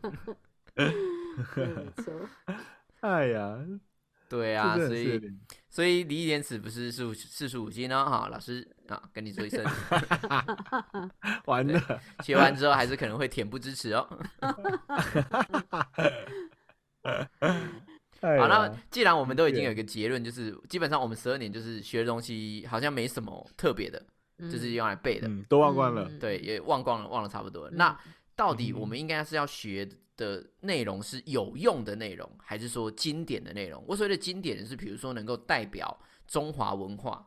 [3.01, 3.59] 哎呀，
[4.29, 5.19] 对啊，所以
[5.69, 8.05] 所以礼义廉耻不是四书四书五经呢？
[8.05, 9.65] 哈，老师啊，跟你说一声，
[11.45, 14.07] 完了，学完之后还是可能会恬不知耻哦。
[18.21, 23.99] 好，那既然我们都已经有一个结论，就是基本上我们十二年就是学的东西好像没什么特别的，
[24.37, 27.71] 就是用来背的，嗯，都忘光了，嗯对，也忘光了，忘了差不多了。
[27.71, 27.99] 嗯那
[28.35, 29.87] 到底嗯我们应该是要学
[30.19, 33.81] 的内容是有用的内容，还是说经典的内容？
[33.87, 37.25] 我所谓的经典是，比如说能够代表中华文化，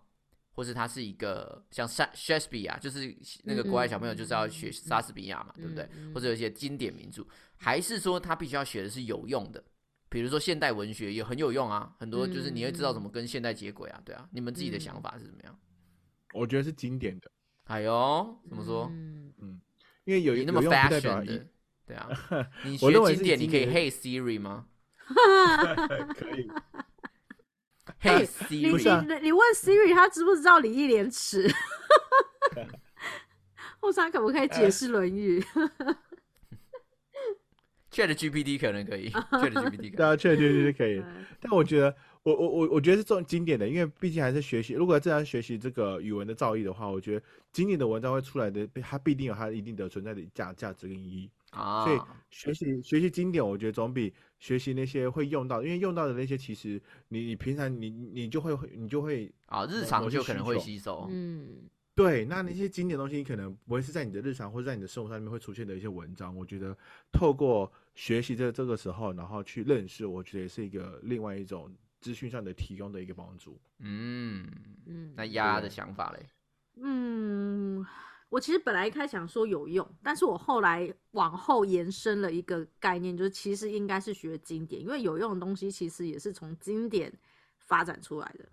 [0.52, 5.88] 或是它是一个像莎莎士比亚，就是那个国外小朋友就是要学莎士比亚嘛，对不对？
[5.96, 7.26] 嗯或者有一些经典名著，
[7.56, 9.64] 还是说他必须要学的是有用的？
[10.10, 15.58] 比如说现代文学也很有用啊，很多就是你会知道怎么跟现代接轨啊，对啊，你们自己的想法是怎么样？
[16.34, 17.30] 我觉得是经典的，
[17.64, 18.90] 哎呦，怎么说？
[18.92, 19.60] 嗯
[20.04, 21.46] 因为有你那么有用代表 fashion 一的，
[21.92, 22.08] 对啊，
[22.64, 24.66] 你学经典，你可以经 Hey Siri 吗
[26.16, 26.48] 可以
[28.00, 31.46] ，？Hey 你 Siri，你你问 Siri 他知不知道礼义廉耻？
[33.80, 35.40] 或者他可不可以解释《论语》
[37.90, 41.02] Chat GPT 可能可以，Chat GPT 可能对啊，确确实是可以。
[41.40, 44.72] 但我觉得，我我我我觉得是这种经典的，因为毕竟还是学习。
[44.72, 51.30] 如果真的要学习这个语文的造诣的话，我觉得经典的文章会出来的，它必定有它一定的存在的价价值跟意义。
[51.52, 66.34] 啊，所以学习学习经典，我觉得总比学习那些会用到，因为用到的那些，其实你你平常你你就会你就会啊，日常就可能会吸收，嗯对，那那些经典东西，你可能不会是在你的日常或者在你的生活上面会出现的一些文章。
[66.34, 66.74] 我觉得
[67.12, 73.60] 透过学习这这个时候，然后去认识，我觉得也是一个另外一种资讯上的提供的一个帮助。
[73.80, 74.48] 嗯，
[74.86, 76.26] 嗯那丫丫的想法嘞？
[76.76, 77.84] 嗯，
[78.32, 87.12] 我其实本来一开始想说有用，但是我后来往后延伸了一个概念，就是其实应该是学经典，因为有用的东西其实也是从经典
[87.58, 88.48] 发展出来的。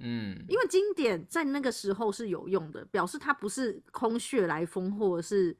[0.00, 5.56] 嗯，因为经典在那个时候是有用的，表示它不是空穴来风，或者是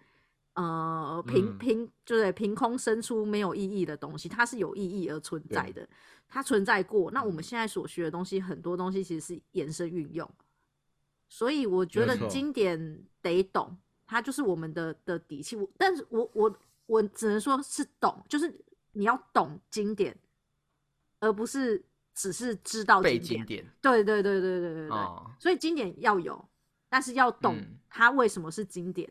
[0.55, 1.59] 呃凭嗯。
[1.59, 5.89] 凭就是凭空生出没有意义的东西，它是有意义而存在的，
[6.29, 7.13] 它存在过。
[7.13, 10.29] 那我们现在所学的东西，很多东西其实是延伸运用，
[11.29, 15.55] 所以我觉得经典得懂，它就是我们的的底气。
[15.55, 18.53] 我但是我我我只能说是懂，就是
[18.93, 20.17] 你要懂经典，
[21.21, 23.47] 而不是只是知道背经典经。
[23.47, 26.49] 典对对对对对对对，哦，所以经典要有，
[26.89, 29.09] 但是要懂嗯它为什么是经典。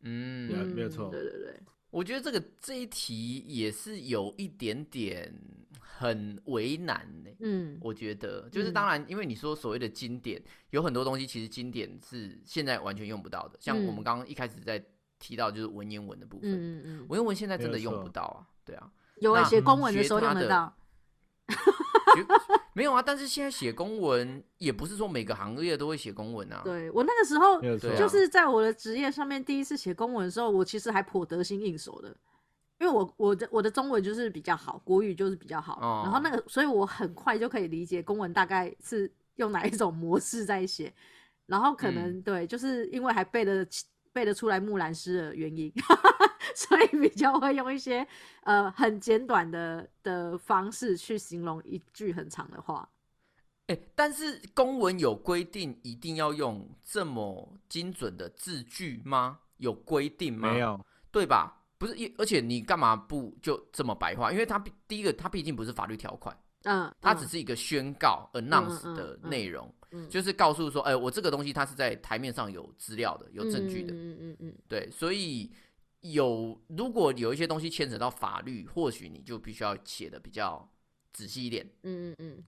[0.00, 1.60] 嗯，嗯没有错对对对，
[1.90, 5.34] 我觉得这个这一题也是有一点点
[5.98, 7.30] 很为难呢。
[7.40, 8.72] 嗯我觉得，就是嗯。
[8.72, 14.04] 当然，因为你说所谓的经典，有很多东西其实经典是现在完全用不到的，像我们嗯。
[14.04, 14.84] 刚刚一开始在
[15.18, 20.76] 提到就是文言文的部分，嗯嗯嗯，文言文现在真的用不到啊，对啊，有啊，那写公文的时候用得到。
[22.14, 22.26] 学
[22.72, 27.60] 没有啊，但是现在写公文也不是说每个行业都会写公文啊，对我那个时候
[27.96, 32.16] 就是在我的职业上面第一次写公文的时候，我其实还颇得心应手的，
[32.78, 40.92] 因为我我的我的中文就是比较好，国语就是比较好，哦然后那个所以我很快就可以理解公文大概是用哪一种模式在写，
[41.46, 45.72] 然后可能、嗯对，就是因为还背得起背得出来木兰诗的原因，
[46.54, 48.06] 所以比较会用一些
[48.42, 52.88] 呃很简短的的方式去形容一句很长的话。
[53.68, 59.40] 哎、但是公文有规定一定要用这么精准的字句吗？
[59.56, 60.52] 有规定吗？
[60.52, 61.64] 没，有，对吧？
[61.78, 64.32] 不是，一而且你干嘛不就这么白话？
[64.32, 68.94] 因为它毕第一个，它毕竟不是法律条款，嗯，它只是一个宣告嗯 announce 嗯。
[68.94, 75.50] 的嗯内容，嗯就是告诉说，哎、我这个东西它是在台面上有资料的，有证据的，嗯嗯嗯嗯对，所以
[76.00, 80.68] 有如果有一些东西牵扯到法律，或许你就必须要写的比较
[81.12, 81.66] 仔细一点。
[81.82, 82.44] 嗯嗯嗯，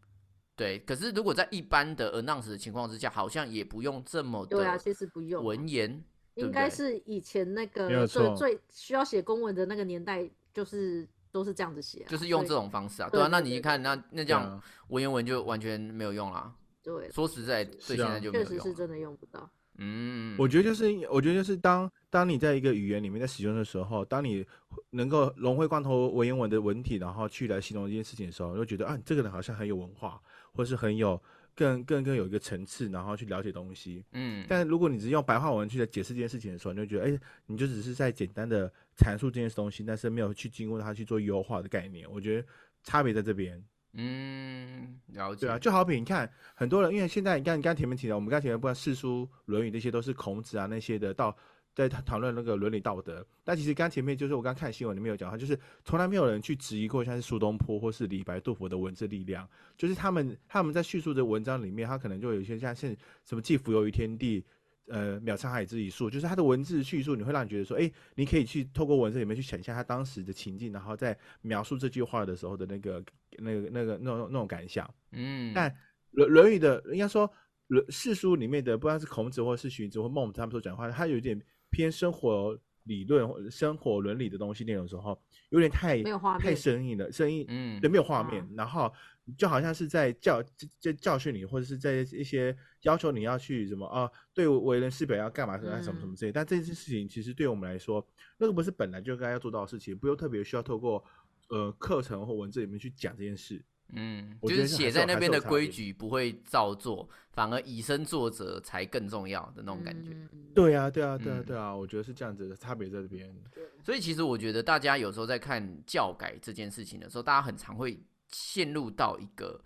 [0.57, 6.05] 对，可是如果在一般的 announce 的情况之下，好像也不用这么对啊，实不用啊，文言，对
[6.39, 16.55] 应该是以前那个最最需要写公文的那个年代，就是都是这样子写、啊，就是用这种方式啊，对对啊，那你一看，那那这样文言文就完全没有用啦。
[16.83, 18.63] 对，说实在，对现在就没确有用了。
[18.63, 19.51] 实是真的用不到。
[19.81, 24.45] 嗯，我觉得就是，我觉得就是当当你在一个语言里面在使用的时候，当你
[24.91, 30.21] 能够融会贯通文言文的文体，然后去来形容一件事情的时候，就觉得啊，这个人好像很有文化，
[30.53, 31.21] 或是很有
[31.59, 34.05] 更更更有一个层次，然后去了解东西。
[34.13, 42.09] 嗯，但如果你只是用白话文去来解释这件事情的时候，你就觉得，哎、你就只是在简单的阐述这件东西，但是没有去经过它去做优化的概念。
[42.09, 42.47] 我觉得
[42.85, 43.61] 差别在这边。
[43.95, 45.47] 嗯，了解。
[45.47, 51.37] 对啊，就好比你看，很多人因为现在你看，你刚前面提到，我们刚才前面不管《四书》《论语》那些都是孔子啊那些的道，
[51.79, 53.25] 在讨讨论那个伦理道德。
[53.45, 64.45] 但其实刚前面就是我刚看新闻里面有讲，他就是从来没有人去质疑过像是苏东坡或是李白、杜甫的文字力量，就是他们他们在叙述的文章里面，他可能就有一些像是什么“既浮游于天地”。
[64.91, 73.05] 呃，渺沧海之一粟，就是他的文字叙述，你会让你觉得说，哎、你可以去透过文字里面去想象他当时的情境，然后在描述这句话的时候的那个、
[73.37, 74.91] 那个、那个、那种、那种感想。
[75.13, 75.71] 嗯，但
[76.13, 77.29] 《论论语》的应该说
[77.67, 81.39] 《论世书》里面的，不管是孔子或是荀子或孟子他们所讲的话，他有一点
[81.71, 88.93] 偏生活理论或者生活伦理的东西内容的时候，有点太太没有画面生硬了，生硬，嗯对，没有画面啊，然后
[89.37, 90.43] 就好像是在教
[90.81, 96.33] 在教训你，或者是在一些要求你要去什么啊，对为人师表要干嘛干嘛什么什么之类。
[96.33, 98.07] 但这件事情其实对我们来说，
[98.39, 101.05] 那个不是本来就该要做到的事情，不用特别需要透过
[101.51, 103.63] 呃课程或文字里面去讲这件事。
[103.93, 110.11] 嗯，我就是写在那边的规矩不会照做，反而以身作则才更重要的那种感觉。
[110.13, 113.35] 嗯，对啊，对啊，对啊嗯，对啊，我觉得是这样子的差别在这边。
[113.83, 117.99] 所以其实我觉得大家有时候在看教改这件事情的时候，大家很常会
[118.31, 119.59] 陷入到一个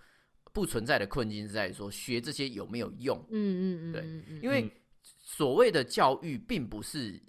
[0.53, 3.19] 不存在的困境，是在于说学这些有没有用？
[3.31, 4.71] 嗯嗯嗯，对因为
[5.03, 7.21] 所谓的教育并不是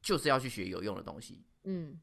[0.00, 1.98] 就是要去学有用的东西，嗯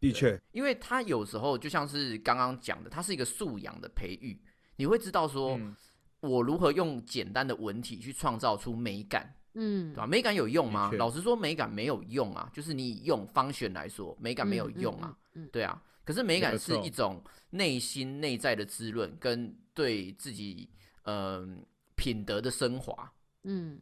[0.00, 4.40] 的确，因为他有时候就像是刚刚讲的，它是一个素养的培育，
[4.76, 5.74] 你会知道说嗯
[6.20, 9.34] 我如何用简单的文体去创造出美感。
[9.54, 10.06] 嗯对吧？
[10.06, 12.48] 美感有用吗老实说，美感没有用啊。
[12.52, 20.68] 就是你用方选来说，美感没有用啊。，嗯嗯对啊，可是美感是一种内心内在的滋润，跟对自己
[21.04, 21.64] 嗯、
[21.96, 23.10] 品德的升华。
[23.44, 23.80] 嗯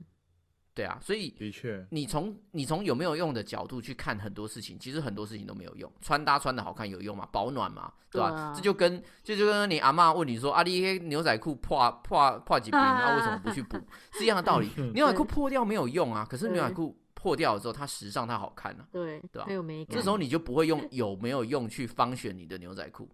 [0.77, 5.91] 对啊，所以的确，你从你从有没有用的角度去看很多事情，其实很多事情都没有用。
[6.03, 7.27] 穿搭穿的好看有用吗？
[7.33, 8.53] 保暖嘛，对吧？
[8.55, 13.81] 这就跟这就跟你阿妈问你说，啊，你那牛仔裤破破破几瓶，那、为什么不去补？
[14.13, 14.69] 是一样的道理。
[14.93, 18.87] 牛仔裤破掉没有用啊，可是牛仔对裤破掉了之后，它时尚它好看啊。
[18.93, 19.97] 对对啊很有美感。
[19.97, 23.09] 这时候你就不会用 有没有用去方选你的牛仔裤，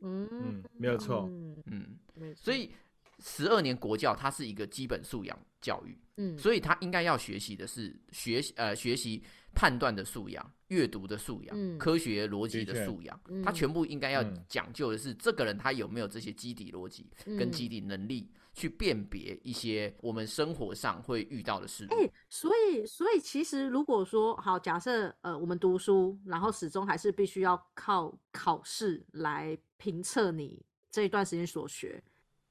[0.00, 2.72] 嗯嗯没有错嗯嗯，没错所以
[3.18, 9.22] 十二年国教它是一个基本素养教育，嗯所以他应该要学习的是学习呃学习
[9.54, 21.94] 判断的素养、阅读的素养、嗯科学逻辑的素养，嗯他全部应该要嗯讲究的是这个人他有没有这些基底逻辑跟基底能力去辨别一些我们生活上会遇到的事物。
[21.94, 32.02] 哎、所以，所以其实如果说好，假设呃，我们读书，然后始终还是必须要靠考试来评测你这一段时间所学。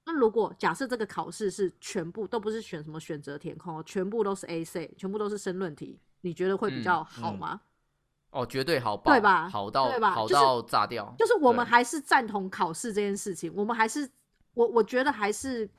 [0.06, 7.62] 那如果假设这个考试是全部都不是选什么选择填空哦，全部都是 A C，全部都是申论题，你觉得会比嗯较好嗯吗？
[8.32, 11.14] 哦，绝对好爆，对吧好到对吧好到炸掉。
[11.20, 14.10] 就是我们对还是赞同考试这件事情，我们还是
[14.54, 15.70] 我我觉得还是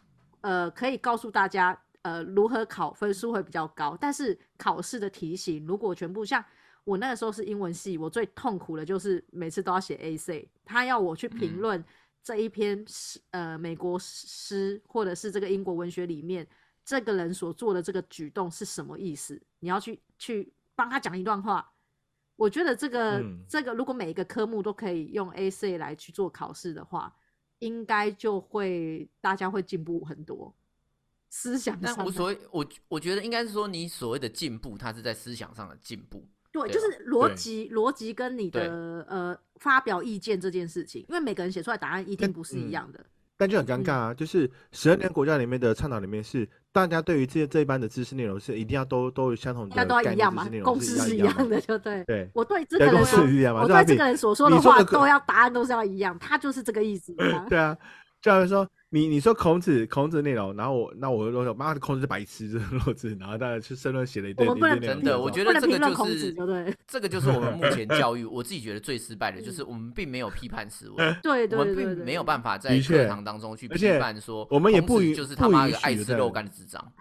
[0.42, 6.44] 呃可以告诉大家呃如何考分数会比较高，但是考试的题型如果全部像
[6.84, 11.84] 我那个时候是英文系，我最痛苦的就是每次都要写 A C，他要我去评嗯论
[12.22, 16.46] 这一篇诗呃美国诗或者是这个英国文学里面
[16.84, 21.68] 这个人所做的这个举动是什么意思，你要去去帮他讲一段话。
[22.36, 27.14] 我觉得这个、嗯这个，如果每一个科目都可以用 A C 来去做考试的话，
[27.60, 30.52] 应该就会大家会进步很多。
[31.28, 36.26] 思想上的但无所谓，我我觉得应该是说，你所谓的进步，它是在思想上的进步。
[36.52, 43.00] 对，对啊就是逻辑逻辑跟你的呃发表意见这件事情，因为每个人写出来答案一定不是一嗯样的。
[43.34, 52.04] 但就很尴尬啊，就是十二年国家里面的倡导里面是，大家对于这这一班的知识内容是一定要都都有相同的大家都要概一样嘛念知识内，容共识是一一样样的，就对。
[52.04, 57.12] 对，我对这个人说，式一样嘛，我对这个人所说的话你说的可都要答案都是要一样，他就是这个意思。
[57.48, 57.76] 对啊，
[58.20, 66.76] 教授说你你说孔子孔子内容，然后我那我就说妈的孔子是白痴，这个弱智，然后大家去申论写了一堆我们不能真的，我觉得这个就是对不对？
[66.86, 76.92] 这个就是我们目前 教育，我自己觉得最失败的，就是我们并没有批判思维， 对我对对对，们并没有办法在课堂当中去批判说，我们也不允就是他妈一个爱吃肉干的智障，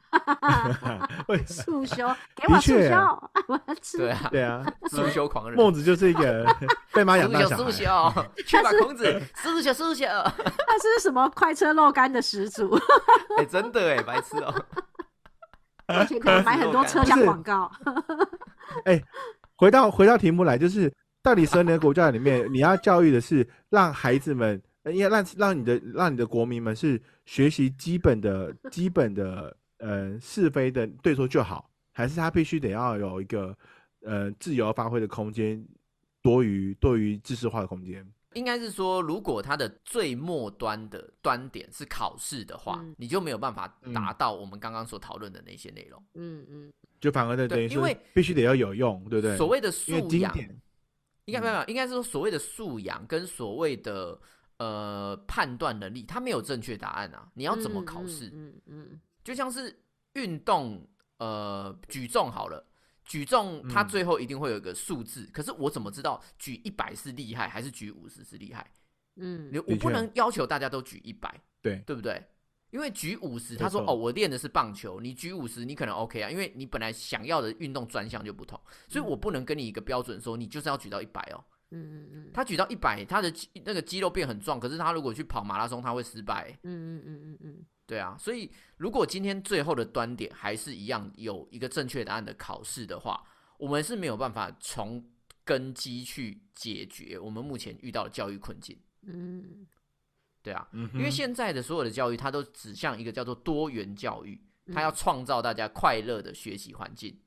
[1.28, 2.96] 为速修，给我速修，
[3.48, 3.98] 我要吃。
[3.98, 6.48] 对啊，对啊，速修狂人，孟子就是一个
[6.94, 8.22] 被妈养速修速大小孩。
[8.22, 12.76] 修，去把孔子速修速修，他是什么快车肉干的始祖？
[13.38, 14.66] 哎，真的哎，白痴哦，
[15.88, 17.72] 而且可以买很多车厢广告。
[18.86, 19.02] 哎
[19.56, 33.56] 回到回到题目来，就是到底十二年国教里面，你要教育的是让孩子们，呃应该让让你的让你的国民们是学习基本的基本的呃是非的对错就好，还是他必须得要有一个
[34.04, 35.64] 呃自由发挥的空间，
[36.24, 38.04] 多于多于知识化的空间？
[38.34, 46.02] 应该是说，如果它的最末端的端点是考试的话，嗯你就没有办法达到我们刚刚所讨论的那些内容。
[46.14, 49.38] 嗯嗯，就反而等于说因为必须得要有用，对不对？
[49.38, 50.34] 所谓的素养，
[51.26, 54.20] 应该没有，没有应该是说所谓的素养跟所谓的
[54.58, 57.30] 呃判断能力，它没有正确答案啊。
[57.34, 58.30] 你要怎么考试？
[58.34, 59.78] 嗯嗯就像是
[60.14, 62.66] 运动，呃，举重好了，
[63.12, 63.88] 举重它嗯。
[63.90, 68.72] 最后一定会有一个数字，可是我怎么知道举一百是厉害还是举五十是厉害？
[69.18, 69.50] 嗯。
[69.52, 71.30] 你我不能要求大家都举一百，
[71.62, 71.84] 对。
[71.86, 72.24] 对不对？
[72.70, 78.58] 因为举五十，他说哦，我练的是棒球，你举五十，你可能 OK 啊，因为你本来想要的运动专项就不同，
[78.88, 81.44] 所以我不能跟你一个标准说你就是要举到一百哦。
[81.72, 82.32] 嗯嗯嗯。
[82.34, 83.34] 他举到一百，他的
[83.66, 86.44] 那个肌肉变很壮，可是他如果去跑马拉松，他会失败。
[86.44, 86.60] 欸。
[86.64, 93.22] 嗯嗯嗯嗯嗯对啊，所以如果今天最后的端点还是一样有一个正确答案的考试的话，
[93.58, 95.06] 我们是没有办法从
[95.44, 98.80] 根基去解决我们目前遇到的教育困境。
[99.06, 99.68] 嗯
[100.42, 107.20] 对啊，嗯，因为现在的所有的教育，它都指向一个叫做多元教育，嗯，它要创造大家快乐的学习环境。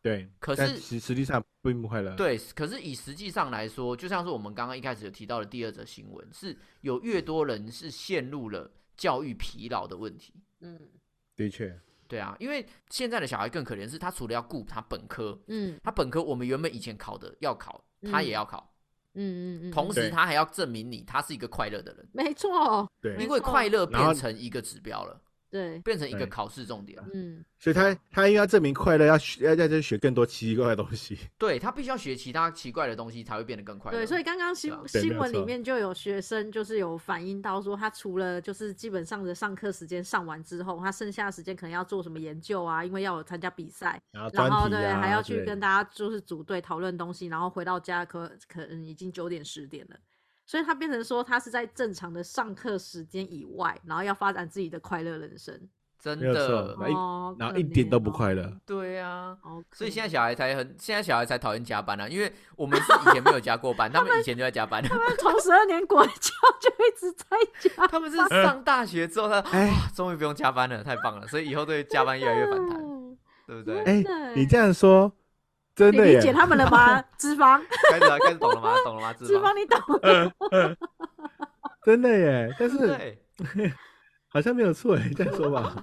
[0.00, 2.16] 对，可是实实际上并不快乐。
[2.16, 10.34] 对，可是以实际上来说，就像是我们刚刚一开始有提到的第二则新闻，是有越多人是陷入了教育疲劳的问题。
[10.60, 10.78] 嗯。
[11.36, 11.76] 的确，
[12.06, 15.78] 对啊，因为现在的小孩更可怜，是他除了要顾他本科，嗯。
[15.82, 18.72] 他本科我们原本以前考的要考，他也要考，
[19.14, 23.16] 嗯嗯嗯，同时他还要证明你他是一个快乐的人，没错，对。
[23.16, 25.20] 没，因为快乐变成一个指标了，
[25.54, 27.00] 对，变成一个考试重点。
[27.12, 31.16] 嗯所以他他因为要证明快乐，要学要在这学更多奇奇怪怪的东西。
[31.38, 33.98] 对他必须要学其他奇怪的东西，才会变得更快乐。
[33.98, 49.96] 对，所以刚刚新新闻里面就有学生就是有反映到说，他除了就是基本上的上课时间上完之后，他剩下的时间可能要做什么研究啊，因为要有参加比赛，然后对还要去跟大家就是组队讨论东西，然后回到家可可能已经九点十点了，
[50.46, 55.68] 所以他变成说他是在正常的上课时间以外，然后要发展自己的快乐人生。
[56.00, 58.54] 真没错的，哦，然后一点都不快乐。
[58.66, 59.34] 对啊。
[59.72, 64.82] 所以现在小孩才很，现在小孩才讨厌加班啊，因为 我们是以前没有加过班，他们以前就在加班。
[64.82, 66.12] 他们 从十二年国教
[66.60, 67.24] 就一直在
[67.74, 73.16] 加，他们是上大学之后，他哎哇，终于不用加班了，太棒了，所以以后对加班越来越反弹，嗯
[73.46, 73.78] 对不对？
[73.84, 75.10] 哎对你这样说，
[75.74, 77.02] 真你的耶，理解他们了吗？
[77.18, 77.60] 脂肪，
[77.90, 78.74] 开始了，开始懂了吗？
[78.84, 79.12] 懂了吗？
[79.12, 80.76] 脂 脂肪，你懂？
[81.84, 82.54] 真的耶。
[82.58, 83.18] 但是，
[84.28, 85.82] 好像没有错哎，这样说吧，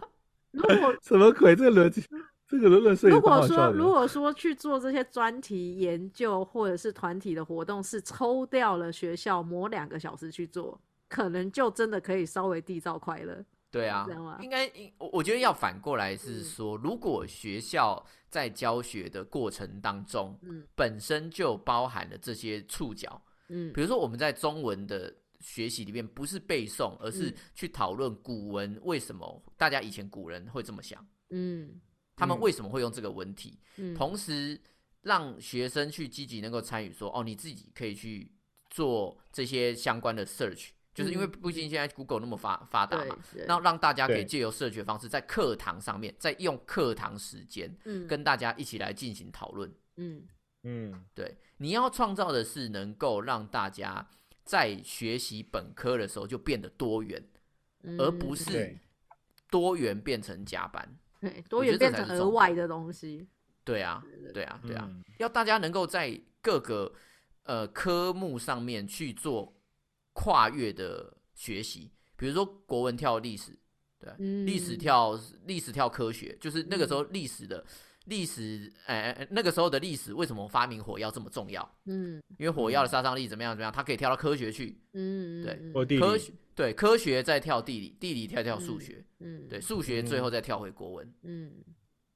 [0.52, 1.56] 如果什么鬼？
[1.56, 2.06] 这个逻辑，
[2.48, 3.72] 这个论述也如果说。
[3.72, 10.80] 如果说去做这些专题研究或者是团体的活动，是抽掉了学校磨两个小时去做，
[11.10, 13.44] 可能就真的可以稍微缔造快乐。
[13.70, 14.06] 对啊
[14.42, 20.66] 应该，应我我觉得要反过来是嗯说，如果学校在教学的过程当中，嗯。
[20.74, 23.72] 本身就包含了这些触角，嗯。
[23.74, 27.36] 比如说我们在中文的学习里面，不是背诵，而是嗯。
[27.54, 31.80] 去讨论古文为什么大家以前古人会这么想，嗯
[32.16, 32.40] 他们嗯。
[32.40, 34.60] 为什么会用这个文体，嗯，同时
[35.02, 38.32] 让学生去积极能够参与，说哦，你自己可以去
[38.70, 48.08] 做这些相关的 search，就是因为嗯毕竟现在 Google 那么发发达嘛，，对然后让大家可以借由 search 的方式，在课堂上面，再用课堂时间嗯。
[48.08, 49.72] 跟大家一起来进行讨论。
[49.98, 50.28] 嗯。
[50.64, 54.08] 嗯，对，你要创造的是能够让大家
[54.44, 57.24] 在学习本科的时候就变得多元，
[57.84, 58.78] 嗯而不是
[59.50, 60.98] 多元变成加班。
[61.20, 63.28] 对多元变成额外的东西。
[63.64, 65.04] 对啊，对啊，对啊，嗯。
[65.18, 66.92] 要大家能够在各个
[67.44, 69.54] 呃科目上面去做
[70.14, 73.58] 跨越的学习，比如说国文跳历史，
[74.00, 74.12] 对
[74.46, 77.66] 历史跳历史跳科学，就是那个时候历史的
[78.06, 81.76] 历史，呃，呃那个时候的历史为什么发明火药这么重要？
[81.86, 82.22] 嗯。
[82.38, 91.54] 因为火药的杀伤力怎么样怎么样，它可以跳到科学去，嗯，对科学对科学再跳地理，地理跳跳数学，嗯对数学最后再跳回国文，嗯。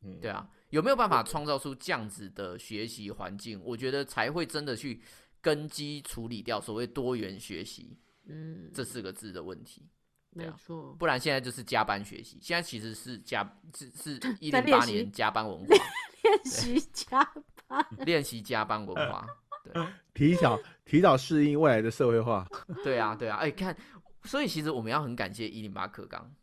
[0.07, 3.59] 嗯对啊，有没有办法创造出这样子的学习环境？
[3.63, 5.01] 我觉得才会真的去
[5.45, 9.87] 根基处理掉所谓多元学习嗯，这四个字的问题。
[10.31, 15.65] 没错，不然现在就是加班学习，现在其实是加是是 一零八年加班文化，
[16.23, 17.23] 练习加
[17.67, 19.27] 班练习加班文化。
[19.63, 19.85] 对
[20.15, 22.47] 提早提早适应未来的社会化。
[22.83, 23.77] 对啊对啊，哎、看，
[24.23, 26.33] 所以其实我们要很感谢一零八课纲，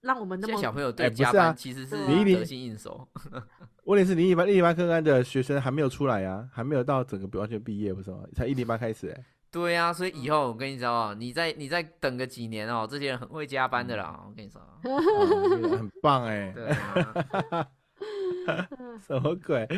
[0.00, 3.08] 让我们那么现在小朋友哎对加班其实是你得心应手。
[3.86, 8.18] 问题是你一般一零八课纲的学生还没有出来啊、还没有到整个完全毕业，不是吗？
[8.34, 14.24] 才一零八开始、哎，对啊，所以以后我跟你讲哦，你再你再等个几年哦，这些人很会加班的啦。
[14.26, 17.68] 我跟你说，哦很棒哎、 对啊，
[19.06, 19.68] 什么鬼？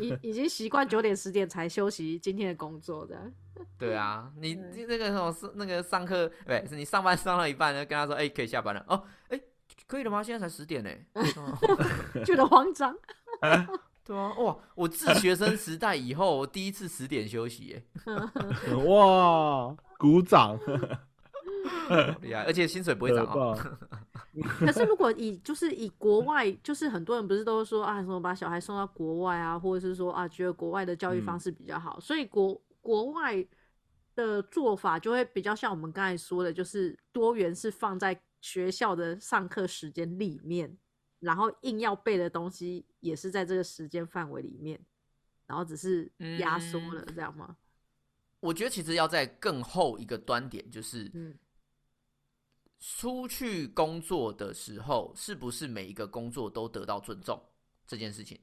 [0.00, 3.30] 已已经习惯九点十点才休息今天的工作的，
[3.78, 4.54] 对啊，你
[4.88, 8.84] 那个什么是那个上课，对，是你上班上到一半呢，跟他说，哎、可以下班了。
[8.88, 9.40] 哦，哎、
[9.86, 10.20] 可以了吗？
[10.20, 10.90] 现在才十点呢。
[11.36, 11.56] 哦
[12.24, 12.92] 觉得慌张。
[14.04, 14.56] 对啊，哇！
[14.74, 17.84] 我自学生时代以后，我第一次十点休息，耶，
[18.86, 20.58] 哇，鼓掌！
[21.88, 22.42] 好厉害！
[22.42, 23.24] 而且薪水不会涨
[24.58, 33.44] 可 是如果以就是以国外，就是很多人不是都说啊什么把小孩送到国外啊，或者是说啊觉得国外的教育方嗯式比较好，所以国国外
[34.16, 40.76] 的做法就会比较像我们刚才说的，就是多元是放在学校的上课时间里面，
[41.22, 44.78] 然后硬要背的东西也是在这个时间范围里面，
[45.46, 47.56] 然后只是压缩了这样吗？
[48.40, 51.38] 我觉得其实要在更后一个端点，就是嗯
[52.80, 57.40] 出去工作的时候，是不是每一个工作都得到尊重
[57.86, 58.40] 这件事情？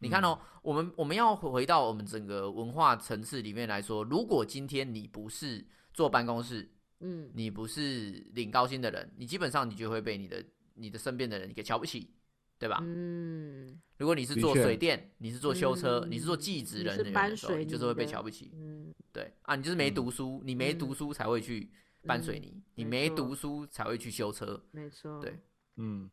[0.00, 10.44] 你看哦，我们我们要回到我们整个文化层次里面来说，如果今天你不是坐办公室，嗯你不是领高薪的人，你基本上你就会被你的
[10.74, 12.14] 你的身边的人你给瞧不起，
[12.58, 12.78] 对吧？
[12.82, 13.80] 嗯。
[13.96, 18.50] 如果你是做水电，你是做修车，嗯你是做技职人员的时候，搬水你就是会被瞧不起。
[18.54, 18.92] 嗯。
[19.12, 19.32] 对。
[19.42, 19.94] 啊，你就是没嗯。
[19.94, 21.70] 读书，你没读嗯书才会去
[22.06, 24.62] 搬水泥，你没读书才会去修车。
[24.72, 25.38] 没错，对。
[25.76, 26.08] 嗯，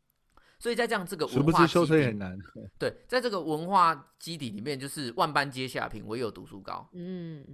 [0.58, 2.38] 所以在这样这个文化不知修车基底也很难。
[2.78, 6.88] 对，在这个文化基底里面，就是万般皆下品，唯有读书高。
[6.92, 7.44] 嗯，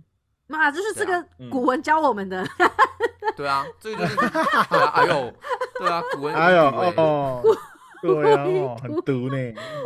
[0.46, 1.50] 妈，这是这个嗯。
[1.50, 2.46] 古文教我们的，
[3.36, 4.20] 对啊，这个就是
[4.94, 5.34] 哎呦，
[5.78, 7.42] 对啊，古文哎呦古文哦，
[8.02, 9.36] 对啊，哦，很毒呢。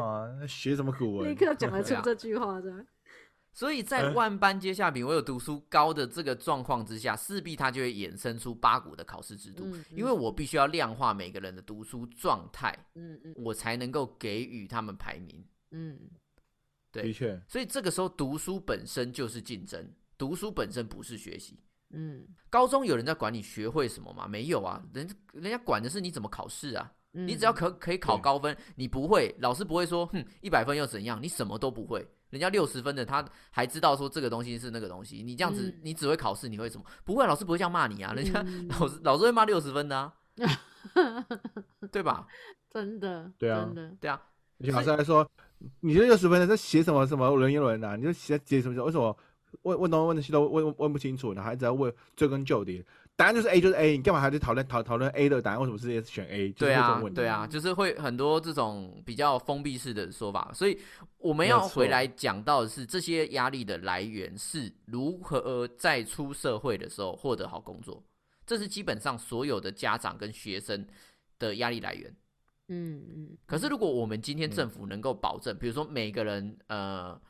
[0.00, 1.30] 啊，那学什么古文？
[1.30, 2.84] 立刻讲得出这句话的。
[3.54, 9.64] 所以在万般皆下品，唯有读书高的这个状况之下，势必它就会衍生出八股的考试制度。
[9.66, 15.44] 嗯因为我必须要量化每个人的读书状态，嗯嗯我才能够给予他们排名。
[15.70, 15.98] 嗯
[16.90, 19.86] 对的确，所以这个时候读书本身就是竞争，
[20.16, 21.58] 读书本身不是学习。
[21.92, 24.26] 嗯，高中有人在管你学会什么吗？
[24.26, 26.92] 没有啊，人人家管的是你怎么考试啊。
[27.14, 31.22] 你只要可可以考高分，你不会，老师不会说，哼，一百分又怎样？
[31.22, 32.02] 你什么都不会。
[32.30, 35.22] 人家六十分的，他还知道说这个东西是那个东西。
[35.22, 36.84] 你这样子，嗯你只会考试，你会什么？
[37.04, 38.14] 不会，老师不会这样骂你啊。
[38.14, 40.14] 人家嗯 老师老师会骂六十分的啊，
[41.92, 42.26] 对吧？
[42.72, 44.18] 真的，对啊真的，对啊，
[44.60, 45.30] 而且老师还说，
[45.80, 47.94] 你这六十分的在写什么什么文言文啊？
[47.94, 48.82] 你就写写什么？
[48.84, 49.14] 为什么
[49.62, 52.84] 问问东问西都问问不清楚，然后还一直在问追根究底？
[53.14, 55.60] 答案就是 A 就是 A，你干嘛还在讨论讨讨论 A 的答案？
[55.60, 56.50] 为什么是选 A？
[56.52, 60.78] 就是对啊对啊，嗯就是会很多这种比较封闭式的说法，所以
[61.18, 68.02] 我们要回错来讲到的是这些压力的来源是如何在出社会的时候获得好工作，
[68.46, 70.84] 这是基本上所有的家长跟学生
[71.38, 72.10] 的压力来源。
[72.68, 73.38] 嗯嗯。
[73.44, 77.20] 可是如果我们今天嗯政府能够保证，比如说每个人呃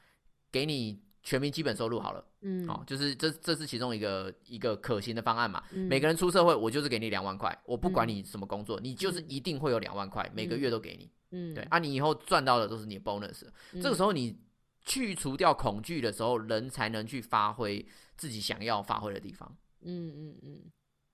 [0.52, 5.62] 给你全民基本收入好了，嗯，哦，就是这这是其中一个一个可行的方案嘛。
[5.72, 11.08] 嗯每个人出社会，我就是给你两万块，我不管嗯你什么工作，你就是嗯一定会有两万块，每个嗯月都给你。
[11.30, 13.44] 嗯，对啊，你以后赚到的都是你的 bonus。
[13.80, 14.36] 这个时候，你
[14.84, 19.56] 去除掉恐惧的时候，人才能去发挥自己想要发挥的地方。
[19.82, 20.60] 嗯嗯嗯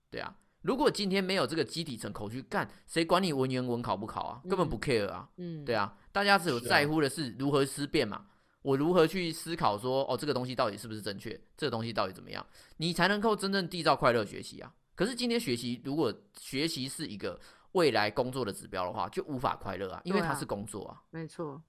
[0.09, 4.41] 对啊，如果今天没有这个基底层恐惧，干谁管你文言文考不考啊？
[4.49, 5.29] 根本不 care 啊。
[5.37, 8.25] 嗯，对啊，大家只有在乎的是如何思辨嘛。
[8.61, 11.39] 我如何去思考说，哦，这个东西到底是不是正确？
[11.55, 12.45] 这个东西到底怎么样？
[12.77, 14.73] 你才能够真正缔造快乐学习啊。
[14.95, 17.39] 可是今天学习，如果学习是一个
[17.71, 21.01] 未来工作的指标的话，就无法快乐啊，因为它是工作啊。
[21.09, 21.61] 没错，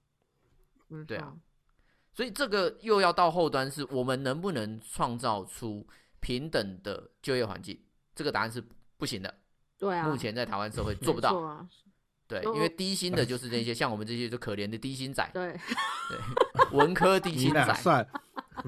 [0.88, 1.32] 没对啊，
[2.12, 5.86] 所以这个又要到后端，是我们能不能创造出
[6.18, 7.80] 平等的就业环境？
[8.16, 8.60] 这个答案是
[8.96, 9.32] 不行的。
[9.78, 11.38] 对啊，目前在台湾社会做不到。
[11.38, 11.68] 啊，
[12.30, 15.52] 对，因为低薪的就是那 些像我们这些就可怜的低薪仔，对，
[16.08, 18.06] 对，文科低薪仔，算？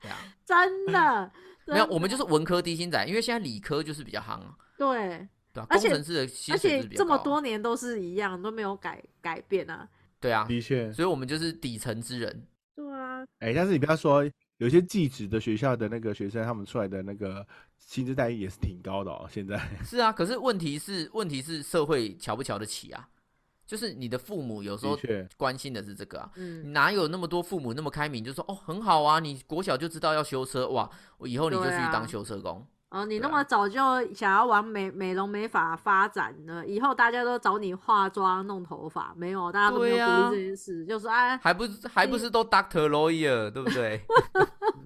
[0.00, 0.16] 对啊，
[0.46, 1.30] 真的
[1.66, 9.88] 没有，我们就是文科低薪仔，因为现在理科就是比较夯啊，对，对啊，而且工程师的薪而水就且这么是比较高啊多年都是一样，都没有改改变啊。
[10.20, 14.24] 对啊，的确，所以我们就是底层之人，对啊，哎，但是你不要说，
[14.58, 17.46] 有些寄职的学校的那个学生，他们出来的那个
[17.78, 19.28] 薪资待遇也是挺高的哦。
[19.30, 23.08] 现在，是啊，可是问题是，问题是社会瞧不瞧得起啊？
[23.64, 24.98] 就是你的父母有时候
[25.36, 33.78] 关心的是这个啊，嗯，哪有那么多父母那么开明，就说哦很好啊，你国小就知道要修车，哇，我以后你就去当修车工，哦，你那么早就
[34.14, 36.64] 想要往美美容美发发展呢？
[36.66, 44.00] 以后大家都找你化妆、弄头发，没有，大家都没有鼓励这件事，就是哎，还不是还不是都 Doctor Lawyer 对不对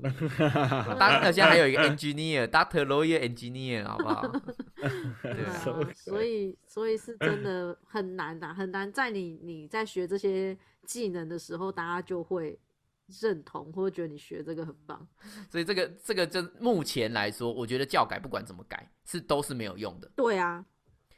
[0.03, 4.27] ？Doctor 对现在还有一个 Engineer，Doctor Lawyer Engineer 好不好？
[5.23, 12.59] 对对啊，啊，所以所以是真的很难的、很难在你你在学这些技能的时候，大家就会
[13.07, 15.07] 认同或者觉得你学这个很棒。
[15.51, 20.11] 所以这个这个就目前来说，我觉得教改不管怎么改是都是没有用的。
[20.17, 20.65] 对啊，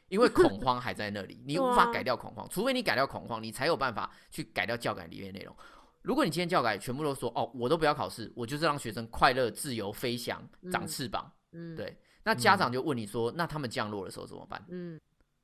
[0.09, 5.55] 因为恐慌还在那里，你 无法啊改掉恐慌，除非你改掉恐慌，你才有办法去改掉教改里面的内容。
[6.01, 14.63] 如果你今天教改全部都说哦，我都不要考试，我就是让学生快乐、自由飞翔、长嗯翅膀，嗯，，对，那家长就问你说，那他们降落的时候怎么办？
[14.69, 15.01] 嗯，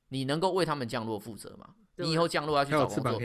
[0.09, 1.73] 你能够为他们降落负责吗？
[1.95, 3.19] 你以后降落要去找工作？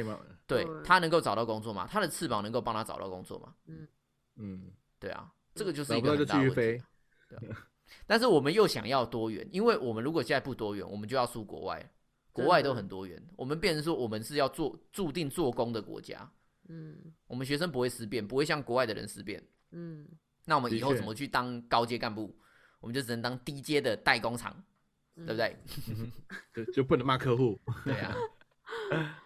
[0.47, 1.88] 对对他能够找到工作吗？
[1.90, 3.55] 他的翅膀能够帮他找到工作吗？
[3.66, 3.88] 嗯
[4.36, 7.38] 嗯，对啊，这个就是一个很大的继续飞问题啊。
[7.40, 7.66] 对啊，
[8.07, 11.90] 但是我们又想要多元，因为我们如果现在不多元，我们就要输国外，
[12.32, 13.22] 国外都很多元。
[13.36, 16.30] 我们变成说，我们是要做注定做工的国家，
[16.68, 19.42] 嗯我们学生不会思辨，不会像国外的人思辨。
[19.72, 20.07] 嗯，
[20.44, 22.36] 那我们以后怎么去当高阶干部？
[22.78, 24.62] 我们就只能当低阶的代工厂，
[25.16, 25.57] 对不对？
[26.55, 28.14] 就就不能骂客户，对啊，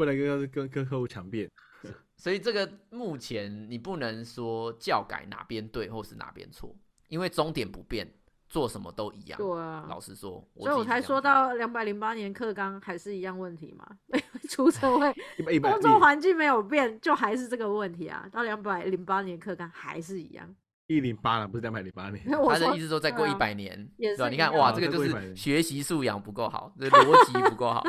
[0.00, 1.46] 不能跟跟跟客户强辩。
[2.16, 6.74] 所以这个目前你不能说教改哪边对或是哪边错，
[7.08, 8.10] 因为终点不变，
[8.48, 9.38] 做什么都一样。
[9.38, 9.84] 对啊。
[9.90, 13.86] 老实说，所以我才说到两百零八年课纲还是一样问题嘛，
[14.48, 15.12] 出社会
[15.60, 18.26] 工作环境没有变，就还是这个问题啊。
[18.32, 20.54] 到两百零八年课纲还是一样。
[20.88, 22.20] 一零八了，不是两百零八年。
[22.28, 24.28] 他的意思说，再过一百年，也对吧？
[24.28, 27.82] 你看，哇，哦这个就再过100年是学习素养不够好，这逻辑不够好，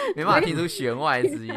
[0.16, 1.54] 没办法听出弦外之音。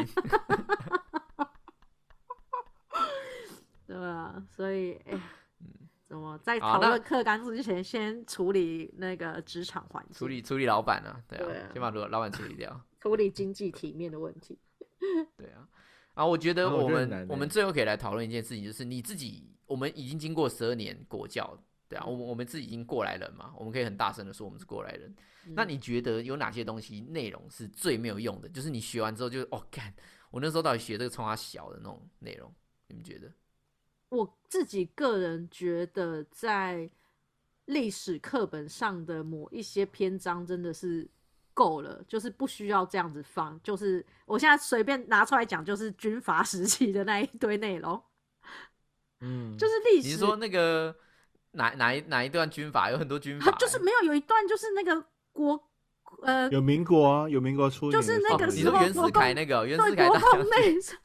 [3.86, 5.20] 对啊，所以哎呀，
[6.08, 14.58] 怎么在讨论课纲之前，先处理那个职场环境，处理处理老板啊，对对啊，啊先把老老板处理掉，处理经济体面的问题。
[15.36, 15.68] 对啊。
[16.14, 21.58] 啊我觉得啊我我们我们最后可以来讨论一件事情，就是你自己，我们已经经过十二年国教，
[21.94, 25.14] 对啊，我们我们自己已经过来人嘛，我们可以很大声的说我们是过来人。
[25.54, 28.48] 那嗯你觉得有哪些东西内容是最没有用的？
[28.48, 29.94] 就是你学完之后就哦，干，
[30.30, 32.52] 我那时候到底学这个冲他小的那种内容，
[32.88, 33.30] 你们觉得？
[34.08, 36.90] 我自己个人觉得，在
[37.66, 41.08] 历史课本上的某一些篇章真的是
[41.52, 43.60] 够了，就是不需要这样子放。
[43.62, 48.02] 就是我现在随便拿出来讲，就是军阀时期的那一堆内容，
[49.20, 50.08] 嗯，就是历史。
[50.08, 50.94] 你说那个
[51.54, 55.60] 哪哪一哪一段军阀有很多军阀欸、就是没有有一段就是那个国
[56.22, 60.08] 呃有民国啊，有民国初年就是那个时候说袁世国共凯那个哦袁对世凯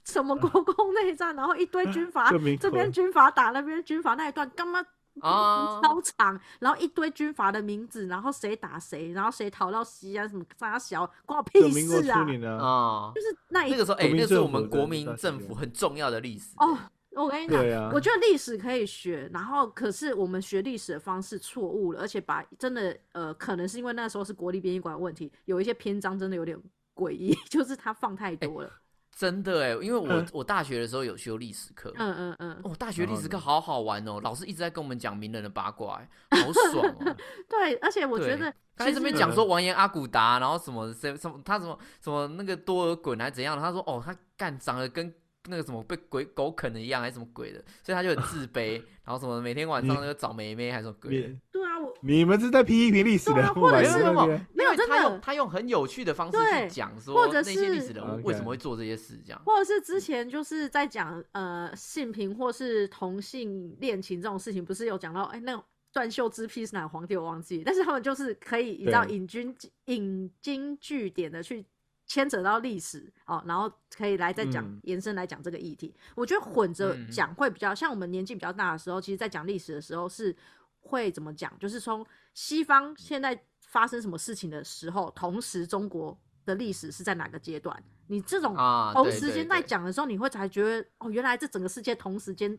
[0.03, 2.29] 什么国共内战，然后一堆军阀，
[2.59, 4.83] 这边军阀打那边军阀那一段，干嘛
[5.21, 12.19] 啊超长，然后一堆军阀的名字，然后谁打谁，然后谁逃到西安，什么杀小，关我屁有民国事啊！
[12.19, 16.77] 初年啊，啊，就是那一那个时候哎、那是我们国民政府很重要的历史哦，
[17.15, 26.57] 我跟你讲，啊我觉得历史可以学，然后可是我们学历史的方式错误了，而且把真的呃，可能是因为那时候是国立编译馆的问题，有一些篇章真的有点
[26.95, 28.71] 诡异， 就是它放太多了。
[29.11, 37.15] 真的哎，因为我、嗯我大学的时候有修历史课，嗯嗯嗯，哦，大学历史课好好玩哦，老师一直在跟我们讲名人的八卦，哎，好爽哦。
[37.49, 45.13] 对，而且我觉得他在这边讲说完颜阿骨达，然后什么什什么他什么什么那个多尔衮还怎样的，他说哦他干长得跟
[45.47, 48.73] 那个什么被鬼狗啃的一样，还是什么鬼的，所以他就很自卑，
[49.05, 51.35] 然后什么每天晚上就找妹妹还是什么鬼的。
[51.51, 59.41] 对啊，我你们是在批评历史人物没有真的因为他用他用很有趣的方式去讲说或者那些历史人物为什么会做这些事，这样。
[59.45, 71.65] 或者是之前就是在讲呃性平或是同性恋情这种事情，不是有讲到哎、那种断袖之癖是哪个皇帝我忘记，但是他们就是可以你知道引经引经据典的去
[72.09, 75.95] 牵扯到历史哦，然后可以来再讲、嗯延伸来讲这个议题。
[76.15, 80.35] 我觉得混着嗯讲会比较像我们年纪比较大的时候，其实在讲历史的时候是
[80.81, 86.19] 会怎么讲，就是从西方现在发生什么事情的时候，同时中国。
[86.45, 87.83] 的历史是在哪个阶段。
[88.07, 92.57] 你这种啊，同时间在对讲的时候，你会才觉得哦，原来这整个世界同时间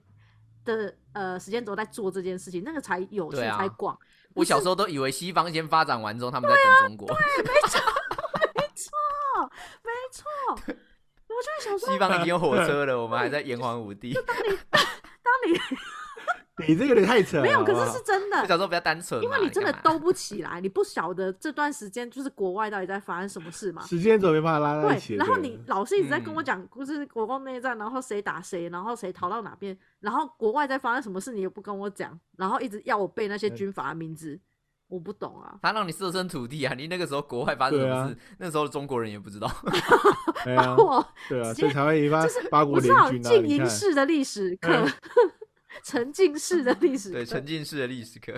[0.64, 3.98] 的呃时间轴在做这件事情，那个才有趣、啊才广。
[4.34, 7.50] 我小时候候都以为西方先发展完之后，他们在等中国，对没
[10.56, 14.12] 错，我就在想说，西方已经有火车了， 我们还在炎黄五帝。
[14.12, 14.56] 当你
[15.22, 15.58] 当 你
[16.68, 17.42] 你这个有点太扯了。
[17.42, 23.80] 没有，可是是真的我，小时候比较单纯，因为你真的兜不起来，你不晓得这段时间就是国外到底在发生什么事嘛。
[23.86, 25.14] 时间轴没办法拉在一起。
[25.14, 34.38] 对，然后你老是一直在跟我嗯讲，就是国共内战，然后谁打谁，然后谁逃到哪边，然后国外在发生什么事，你也不跟我讲，然后一直要我背那些嗯军阀的名字，
[34.90, 35.58] 我不懂啊。
[35.62, 36.74] 他让你设身处地啊！
[36.74, 39.50] 你那个时候国外发生什么事，那时候中国人也不知道。
[40.44, 43.34] 对啊，我对啊，所以才会引发就是八国我知道联军啊。
[43.34, 44.92] 静你看，音式的历史课嗯，
[45.84, 48.34] 沉浸式的历史对，课沉，浸式的历史课。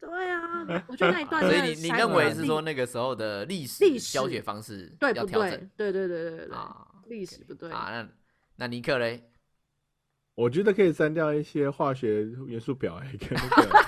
[0.00, 5.70] 对啊，我觉得那一段所以你你认为是说那个时候的历史历史教学方式对不调整？
[5.76, 6.86] 对对对对对对，啊？
[7.06, 8.08] 历史不对啊，那
[8.56, 9.30] 那尼克嘞？
[10.36, 13.83] 我觉得可以删掉一些化学元素表，哎，跟那个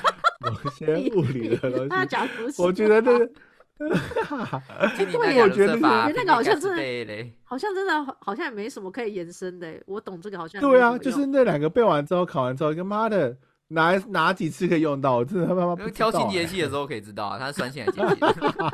[0.51, 2.63] 某些物理的东 他西。
[2.63, 3.31] 我觉得这个，
[4.97, 7.33] 今年对那我觉得法那个好像真的嘞。
[7.45, 9.83] 好像真的好像也没什么可以延伸的欸。
[9.87, 13.37] 我懂这个好像对啊，就是那两个背完之后，考完之后，跟妈的
[13.69, 15.17] 哪哪几次可以用到？
[15.17, 18.71] 我真的他妈不知道因为挑清洁哎剂的时候可以知道啊，它是酸性还是碱性？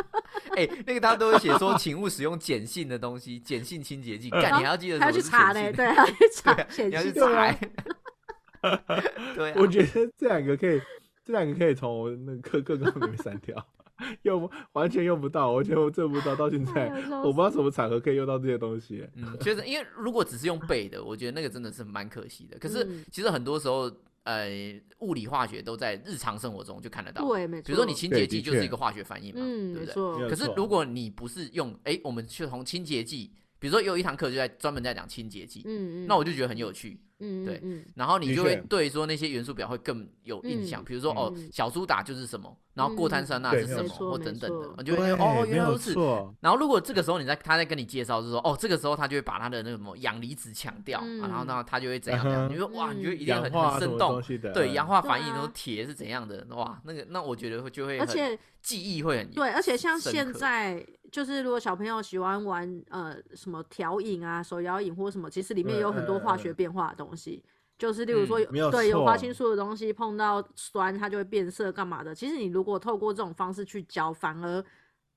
[0.55, 4.29] 哎、那个他都会写说，请勿使用碱性的东西，碱性清洁剂。
[4.31, 7.14] 干，你还要记得还要什么是去查嘞，对，还要去查对啊显你要去示
[9.35, 10.81] 对我觉得这两个可以，
[11.25, 13.66] 这两个可以从我那个课课纲里面删掉，
[14.23, 19.07] 用不完全用不到，我觉得我做不到，到现在哎我不知道什么场合可以用到这些东西。
[19.16, 22.59] 嗯，确实，因为如果只是用背的，我觉得那个真的是蛮可惜的。
[22.59, 23.91] 可是嗯其实很多时候，
[24.25, 24.49] 呃，
[24.99, 27.27] 物理化学都在日常生活中就看得到。
[27.29, 27.66] 对，没错。
[27.66, 30.29] 比如说你清洁剂就是一个化学反应嘛，嗯，对不对？
[30.29, 37.00] 可是如果你不是用，哎、我们去从清洁剂，比如说有一堂课就在专门在讲清洁剂，嗯嗯，那我就觉得很有趣。
[37.20, 37.84] 嗯对嗯。
[37.94, 45.94] 然后你就会对说那些元素表会更有印象，嗯比如说哦嗯，小苏打就是什么，然后过碳酸钠是什么，或等等的就会觉得哦，原来如此。
[46.40, 51.46] 然后如果这个时候你在他在跟你介绍，是说哦，这个时候他就会把他的那个什么氧离子强调，啊然后嗯。
[51.46, 54.20] 呢他就会怎样你说哇，你就一定很很生动
[54.52, 54.74] 对，嗯。
[54.74, 55.34] 氧化反应，对啊。
[55.34, 60.18] 然后铁是怎样的，哇，那个那我觉得会就会很而且记忆会很对，而且像深刻。
[60.18, 67.44] 现在，就是如果小朋友喜欢玩呃什么调饮啊、手摇饮或什么，其实里面嗯有很多化学变化的东西。
[67.78, 72.14] 就是例如说有对有花青素的东西碰到酸，它就会变色，干嘛的？
[72.14, 74.64] 其实你如果透过这种方式去教，反而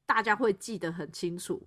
[0.05, 1.61] 大家会记得很清楚，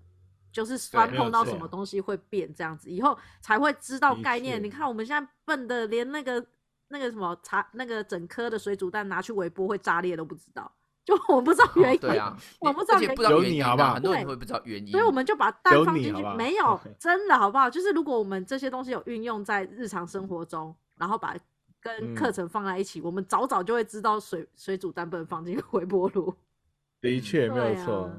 [0.50, 4.60] 就是酸碰到什么东西会变，这样子以后才会知道概念。
[4.62, 6.44] 你看我们现在笨的，连那个
[6.88, 10.70] 那个什么茶那个整颗的水煮蛋拿去微波会炸裂都不知道，
[11.08, 11.98] 就我不知道原因。
[12.00, 17.70] 对啊， 我不知道原有而且不知道原因啊，好不好很多人会不知道原因，所以我们就把蛋放进去没有真的好不好？
[17.70, 21.34] 就是如果我们这些东西有运用在日常生活中，然后把
[21.80, 26.34] 跟嗯课程放在一起，我们早早就会知道水水煮蛋不能放进微波炉。
[27.00, 28.10] 的确没有错。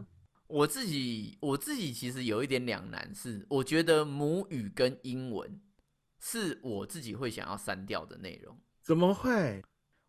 [0.48, 5.62] 我自己我自己其实有一点两难，是我觉得母语跟英文
[6.20, 8.58] 是我自己会想要删掉的内容。
[8.82, 9.62] 怎么会？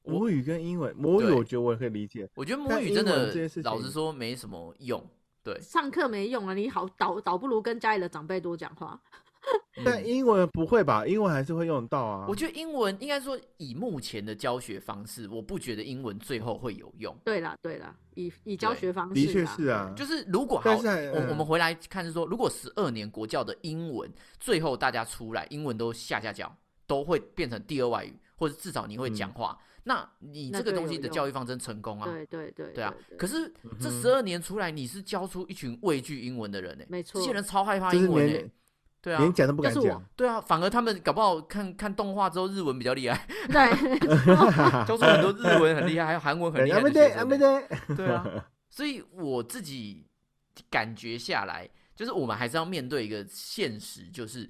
[0.03, 3.33] 我母语跟英文，母语我觉得我也可以理解，我觉得母语真的
[3.63, 5.05] 老实说没什么用，
[5.43, 9.01] 对，上课没用啊，你好倒倒不如跟家里的长辈多讲话。
[9.79, 11.07] 嗯但英文不会吧？
[11.07, 12.27] 英文还是会用到啊。
[12.29, 17.17] 我觉得英文应该说以目前的教学方式，我不觉得英文最后会有用。
[17.25, 26.55] 对啦对啦，以以教对学方式的确是啊，就是如果好，但我们回来看是说，如果十二年国教的英文，最后大家出来英文都下下教，
[26.87, 32.05] 都会变成第二外语，或者至少你会讲话，那你这个东西的教育方针成功啊。
[32.11, 38.51] 对对对对啊，可是这十二年出来，你是教出一群畏惧英文的人呢、没错这些人超害怕英文呢、连
[39.03, 40.05] 对啊连，讲都不敢讲。
[40.15, 44.07] 对啊，反而他们搞不好看看动画之后日文比较厉害，对，
[44.87, 47.29] 教出很多日文很厉害，还有韩文很厉害的学生、
[47.97, 50.07] 对啊，所以我自己
[50.69, 51.67] 感觉下来，
[51.97, 54.47] 就是我们还是要面对一个现实，就是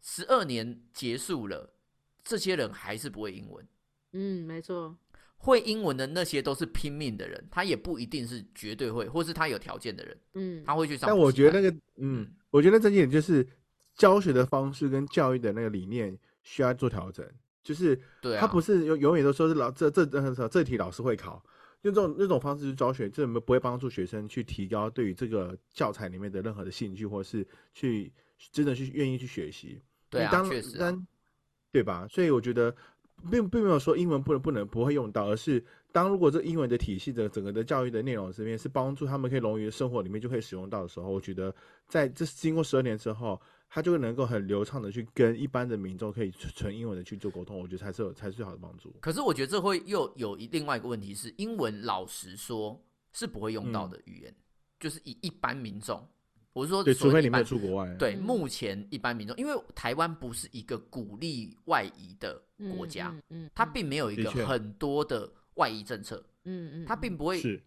[0.00, 1.68] 十二年结束了，
[2.22, 3.66] 这些人还是不会英文。
[4.12, 4.96] 嗯，没错，
[5.36, 11.08] 会英文的那些都是拼命的人，他也不一定是绝对会，或是他有条件的人，嗯，他会去上。
[11.08, 13.46] 但我觉得那个，嗯嗯，我觉得这点就是
[13.94, 17.26] 教学的方式跟教育的那个理念需要做调整。
[17.62, 21.44] 就是对啊，他不是永永远都说是老这这这这题老师会考，
[21.82, 28.10] 用这种那种方式去教学，这不会帮助学生去提高对于这个教材里面的任何的兴趣，或是去
[28.50, 29.82] 真的去愿意去学习。
[30.08, 31.06] 对啊，你当确实啊、当
[31.70, 32.08] 对吧？
[32.08, 32.74] 所以我觉得
[33.30, 41.54] 并并没有说英文不能不能不会用到，而是当如果这英文的体系的整个的教育的内容这边是帮助他们可以融于生活里面就可以使用到的时候，我觉得
[41.86, 48.94] 在这经过十二年之后，他就能够很流畅的去跟一般的民众可以纯纯英文的去做沟通，我觉得才是有才是最好的帮助。
[49.00, 52.80] 可是我觉得这会又有一另外一个问题是，英文老实说
[53.12, 54.34] 是不会用到的语言，
[54.78, 56.06] 就是以一般民众，
[56.52, 57.96] 我是说对，除非你没有所谓一般出国外。
[57.98, 62.40] 对，嗯目前一般民众，因为台湾不是一个鼓励外移的
[62.76, 67.60] 国家，嗯，嗯它并没有一个很多的外移政策，嗯嗯，它并不会是，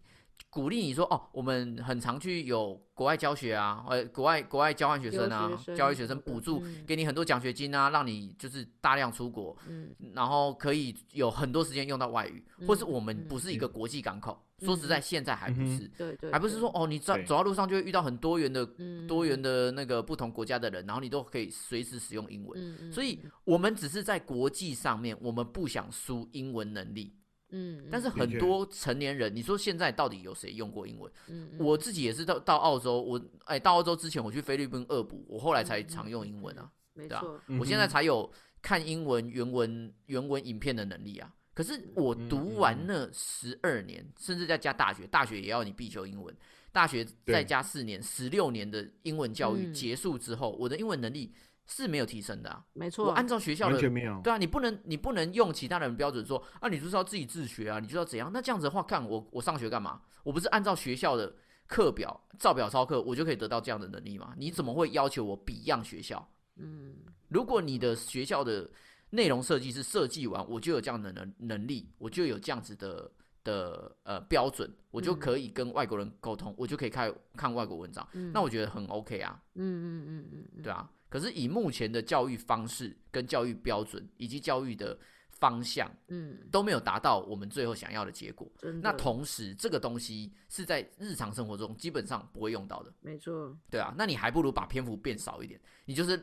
[0.50, 6.84] 鼓励你说哦，我们很常去有国外教学啊，呃，国外国外交换学生啊留学，生交换学生补助嗯。
[6.86, 9.94] 给你很多奖学金啊，让你就是大量出国，嗯。
[10.14, 13.28] 然后可以有很多时间用到外语，或是嗯我们嗯。
[13.28, 17.24] 不是一个国际港口，说实在，现在还不是，对对，还不是说哦，你走对。
[17.24, 19.06] 走到路上就会遇到很多元的嗯。
[19.06, 22.92] 多元的那个不同国家的人，然后你都可以随时使用英文。
[22.92, 27.16] 所以，我们只是在国际上面，我们不想输英文能力。
[27.52, 31.12] 嗯，但是很多成年人，你说现在到底有谁用过英文？
[31.28, 31.58] 嗯嗯。
[31.58, 36.70] 我自己也是到到澳洲，我哎到澳洲之前我去菲律宾恶补，我后来才常用英文啊。
[36.94, 38.30] 对啊没错，我现在才有
[38.60, 41.32] 看英文原文原文影片的能力啊。
[41.54, 46.34] 可是我嗯读完那十二年，甚至再加大学，大学也要你必修英文，
[46.72, 49.74] 大学再加四年，十六年的英文教育嗯。
[49.74, 51.32] 结束之后，我的英文能力
[51.66, 52.64] 是没有提升的啊。
[52.72, 54.20] 没错，我按照学校的完全没有。
[54.22, 58.30] 对啊，你不能你不能用其他人的标准说啊，你就是要自己自学啊，你就要怎样？
[58.32, 60.00] 那这样子的话，看我我上学干嘛？
[60.22, 61.34] 我不是按照学校的
[61.66, 64.34] 课表照表抄课，我就可以得到这样的能力吗？
[64.36, 66.28] 你怎么会要求我比样学校？
[66.56, 66.94] 嗯
[67.28, 68.70] 如果你的学校的
[69.10, 73.10] 内容设计是设计完，我就有这样的能能力，我就有这样子的
[73.42, 80.88] 的呃标准，我就嗯可以跟外国人沟通，我就可以看看外国文章，嗯，那我觉得很 OK 啊，嗯嗯嗯嗯嗯，对啊。
[81.12, 84.98] 可是以目前的教育方式、跟教育标准以及教育的
[85.28, 88.50] 方向嗯，都没有达到我们最后想要的结果。
[88.80, 92.90] 那同时，这个东西是在日常生活中基本上不会用到的。
[93.00, 96.16] 没错，对啊，那你还不如把篇幅变少一点，你就是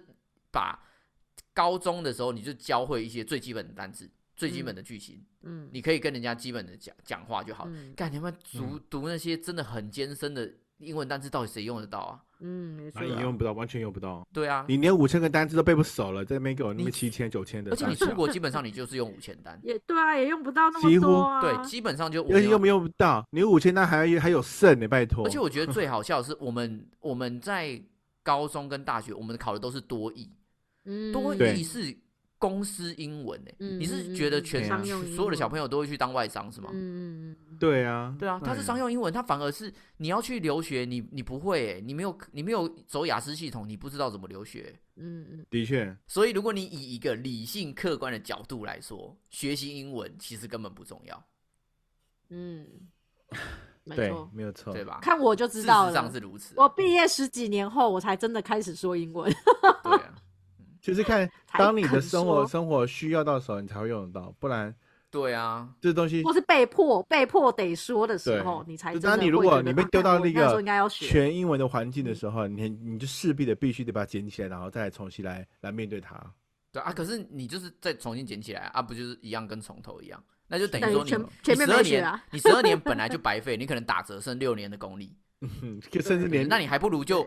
[0.52, 0.84] 把
[1.54, 12.24] 高中的时候你就教会一些最基本的单词、最基本的句型，嗯，你可以跟人家基本的讲讲话就好干、你们读读那些真的很艰深的英文单词，到底谁用得到啊？
[12.42, 14.26] 嗯，没错啊，，你用不到，完全用不到。
[14.34, 25.26] 对啊，你连五千个单词都背不熟了，在那边给我那你么七千九千的而且，你出国基本上你就是用五千单，也对啊，也用不到那几乎么多啊，对，基本上就而且用不用不到，你五千单还有还有剩呢，拜托。
[25.26, 27.82] 而且我觉得最 好笑的是，我们我们在
[28.24, 30.30] 高中跟大学，我们考的都是多义，
[30.86, 31.56] 嗯，多对。
[31.56, 31.96] 义是
[32.40, 34.66] 公司英文诶、嗯你是觉得全
[35.14, 36.70] 所有的小朋友都会去当外商是吗？
[36.74, 36.80] 嗯
[37.32, 51.24] 嗯嗯对啊，对啊，他是商用英文，他反而是你要去留学，你你不会、欸，你没有你没有走雅思系统，你不知道怎么留学欸、嗯嗯的确，所以如果你以一个理性客观的角度来说，学习英文其实根本不重要，
[52.30, 52.66] 嗯，
[53.84, 54.86] 没对错，，没有错，对？
[54.86, 55.00] 吧？
[55.02, 56.10] 看我就知道实上。
[56.10, 59.30] 是如此啊、我毕业十几年后，我才真的开始说英文。
[59.84, 60.16] 对啊，
[60.82, 64.74] 就是看当你的生活生活需要到的时候，你才会用得到，不然
[65.12, 76.16] 对啊，这东西或是被迫被迫得说的时候，你才就当你如果你被丢到那个全英文的环境的时候，你你就势必的必须得把它捡起来，然后再来重新来来面对它。
[76.72, 80.24] 对啊，可是你就是再重新捡起来啊，不就是一样跟从头一样？
[80.48, 87.26] 那就等于说你全全面你十二年你十二年本来就 白费，你可能打折剩六年的功力，嗯，就甚至连那你还不如就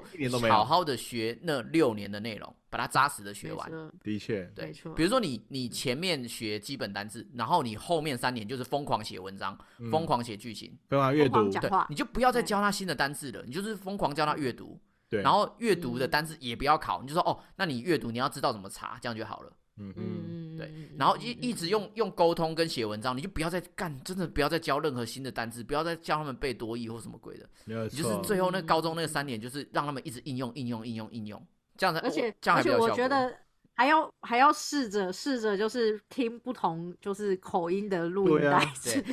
[0.50, 3.70] 好好的学那六年的内容，把它扎实的学完。
[4.02, 9.90] 的确，对没错，比如说你你前面学基本单字，然后你后面三年就是疯狂写文章，嗯。
[9.90, 19.52] 疯狂写剧情，疯狂阅读，对你就不要再教他新的单字了，你就是疯狂教他阅读，对，然后阅读的嗯单字也不要考，你就说哦，那你阅读你要知道怎么查，这样就好了。
[19.78, 28.16] 嗯嗯，嗯，对嗯，然后一一直用用沟通跟写文章，你就不要再干，真的不要再教任何新的单字，不要再教他们背多义或什么鬼的，没有你就是。
[28.22, 31.46] 最后那高中那三年，就是让他们一直应用应用应用应用，
[31.76, 32.90] 这样子而且这样而且我。
[32.90, 33.34] 觉得
[33.74, 38.64] 还要还要试着试着就是听不同就是口音的录音带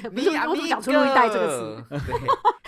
[0.09, 1.85] 不是我怎么讲出录音带这个词？
[1.89, 1.97] 哥，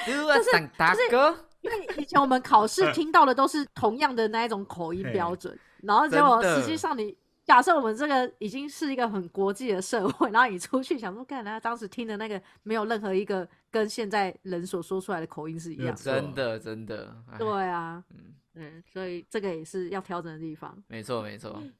[0.05, 7.15] 对，如果想大哥，因为以前我们考试听到的都是同样的那一种口音标准，然后结果实际上你
[7.51, 20.73] 假设我们这个已经是一个很国际的社会， 然后你出去想说，干，他当时听的那个没有任何一个跟现在人所说出来的口音是一样真的真的，哎对啊，嗯，嗯，所以这个也是要调整的地方。
[20.87, 21.59] 没错没错。
[21.61, 21.73] 嗯，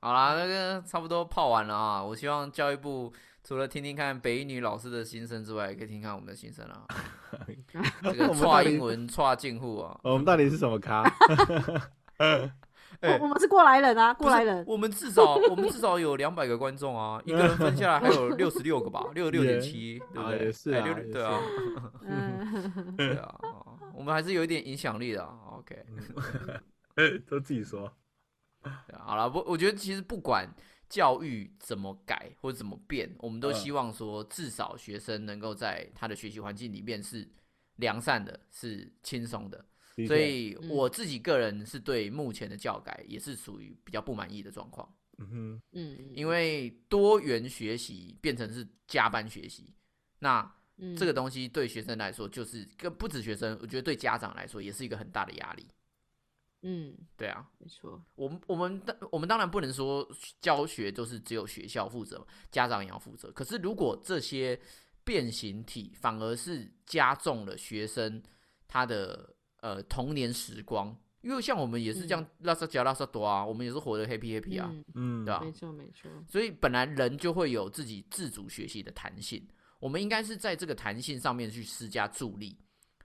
[0.00, 2.02] 好啦，那个差不多泡完了啊。
[2.02, 3.12] 我希望教育部
[3.44, 6.84] 除了听听看北一女老师的心声之外，也可以听听看我们的心声啊。
[8.02, 11.04] 这个 跨英文跨进户啊，我们到底是什么咖？
[13.02, 14.64] 哎我我们是过来人啊，过来人。
[14.66, 20.50] 我们至少 我们至少有两百个观众啊， 一个人分下来还有六十六个吧， 六十六点七，对不对？
[20.52, 21.40] 是哎啊对啊，
[22.02, 25.36] 嗯，对啊，哦我们还是有一点影响力的啊。
[25.58, 25.84] OK，
[27.28, 27.92] 都自己说。
[28.98, 30.48] 好了，不，我觉得其实不管
[30.88, 37.28] 教育怎么改或者怎么变，我们都嗯希望说，至少学生能够在他的学习环境里面是
[37.76, 39.64] 良善的，是轻松的。
[40.06, 49.74] 所以我自己个人是对目前的教改也是属于比较不满意的状况，嗯哼，嗯，因为多元学习变成是加班学习，
[50.18, 50.50] 那
[50.96, 55.66] 这个东西对学生来说就是跟不止学生，我觉得对家长来说也是一个很大的压力。
[56.62, 60.08] 嗯，对啊，没错，我们我们当我们当然不能说
[60.40, 63.30] 教学就是只有学校负责，家长也要负责。
[63.32, 64.58] 可是如果这些
[65.04, 68.22] 变形体反而是加重了学生
[68.68, 74.84] 他的呃童年时光，因为像我们也是这样拉萨加拉萨多啊，我们也是活得 happy happy 啊，嗯，
[75.22, 79.42] 嗯，对吧没错没错，所以本来人就会有自己自主学习的弹性，
[79.78, 82.58] 我们应该是在这个弹性上面去施加助力，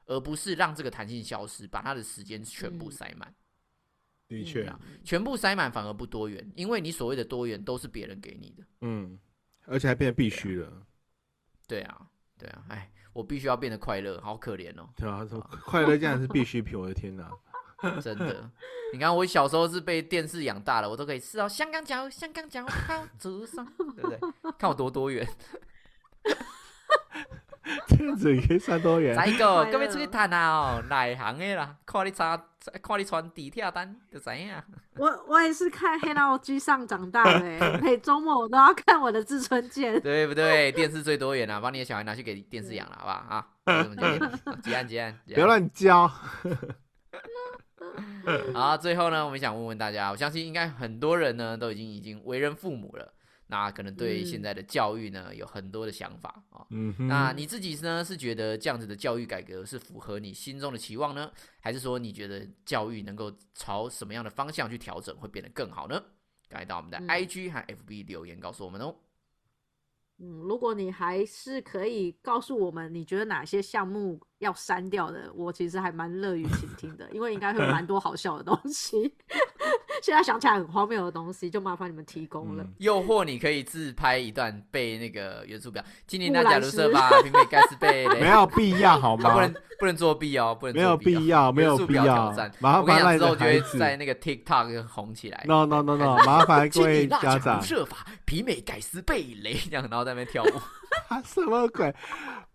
[0.06, 3.34] 而不是让这个弹性消失，把他的时间全部嗯塞满。
[4.28, 8.64] 的确，啊全部塞满反而不多元，因为你所谓的多元都是别人给你的。
[8.82, 9.18] 嗯，
[9.66, 10.86] 而且还变得必须了，
[11.66, 17.32] 对啊，对啊，哎，我必须要变得快乐，好可怜哦，对啊，说快乐竟然是必需品，我的天哪！
[18.00, 18.48] 真的。
[18.94, 23.66] 你看我小时候是被电视养大的，我都可以吃到香港脚、香港脚好竹上，
[23.96, 24.20] 对不对？
[24.60, 25.28] 看我躲多元。
[27.88, 32.38] 这样子也可以算多元，再一个，快各位出去乐谈啊哦，内行的啦，看你查，
[32.82, 34.52] 看你穿地铁单就知影。
[34.96, 40.00] 我我也是看黑道剧上长大的欸， 每周末我都要看我的志春剑。
[40.02, 40.72] 对不对？
[40.72, 43.48] 电视最多元啊，把你的小孩拿去给电视养了，好不好啊？
[43.84, 46.12] 就这么决定结案结案， 结案不要乱教。
[48.54, 53.14] 好，最后呢，我们想问问大家，我相信应该很多人呢都已经已经为人父母了，
[53.48, 56.66] 那可能对嗯现在的教育呢有很多的想法啊。
[56.70, 66.02] 嗯，那你自己呢是觉得这样子的教育改革是符合你心中的期望呢，还是说你觉得教育能够朝什么样的方向去调整会变得更好呢？
[66.50, 68.96] 赶紧到我们的嗯 IG 和 FB 留言告诉我们哦。
[70.20, 79.16] 嗯，如果你还是可以告诉我们，你觉得哪些项目要删掉的，我其实还蛮乐于倾听的，因为应该会有蛮多好笑的东西。
[80.04, 82.64] 现在想起来很荒谬的东西，就麻烦你们提供了。
[82.64, 89.40] 嗯又或你可以自拍一段背那个元素表，今年木大家兰诗卢瑟吧，平美盖斯贝雷，没有必要好吗啊不？
[89.42, 92.52] 能不能作弊哦，不能没有作弊哦必要，没有必要挑战。。
[92.60, 95.44] 麻烦之后就会孩子在那个 TikTok 红起来。
[95.48, 100.48] ，no no no no，麻烦各位 今年大家长设法，皮美盖斯贝雷这样，然后在那边跳舞。
[101.08, 101.94] 啊 什么鬼？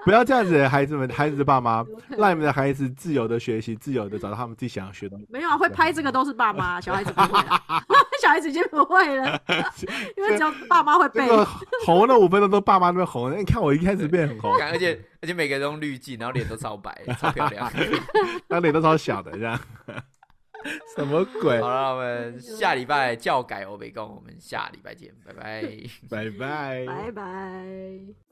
[0.05, 1.85] 不要这样子，孩子们，孩子的爸妈，
[2.19, 5.17] 让你们的孩子自由的学习，自由的找到他们自己想要学的。
[5.29, 7.63] 没有啊，会拍这个都是爸妈， 小孩子不会了，
[8.21, 9.41] 小孩子已经不会了，
[10.17, 11.25] 因为只要爸妈会背。
[11.25, 11.47] 这个
[11.87, 17.71] 红了五分钟都爸妈那边红，你看我一开始变很红，而且而且每个人都用滤镜，然后脸都超白，超漂亮。
[18.49, 19.57] 然后脸都超小的这样，
[20.97, 21.69] 什么鬼好？
[21.69, 25.63] 了，我们下礼拜教改欧美共，我们下礼拜见，拜拜。
[26.11, 26.85] 拜拜。
[26.87, 28.32] 拜拜。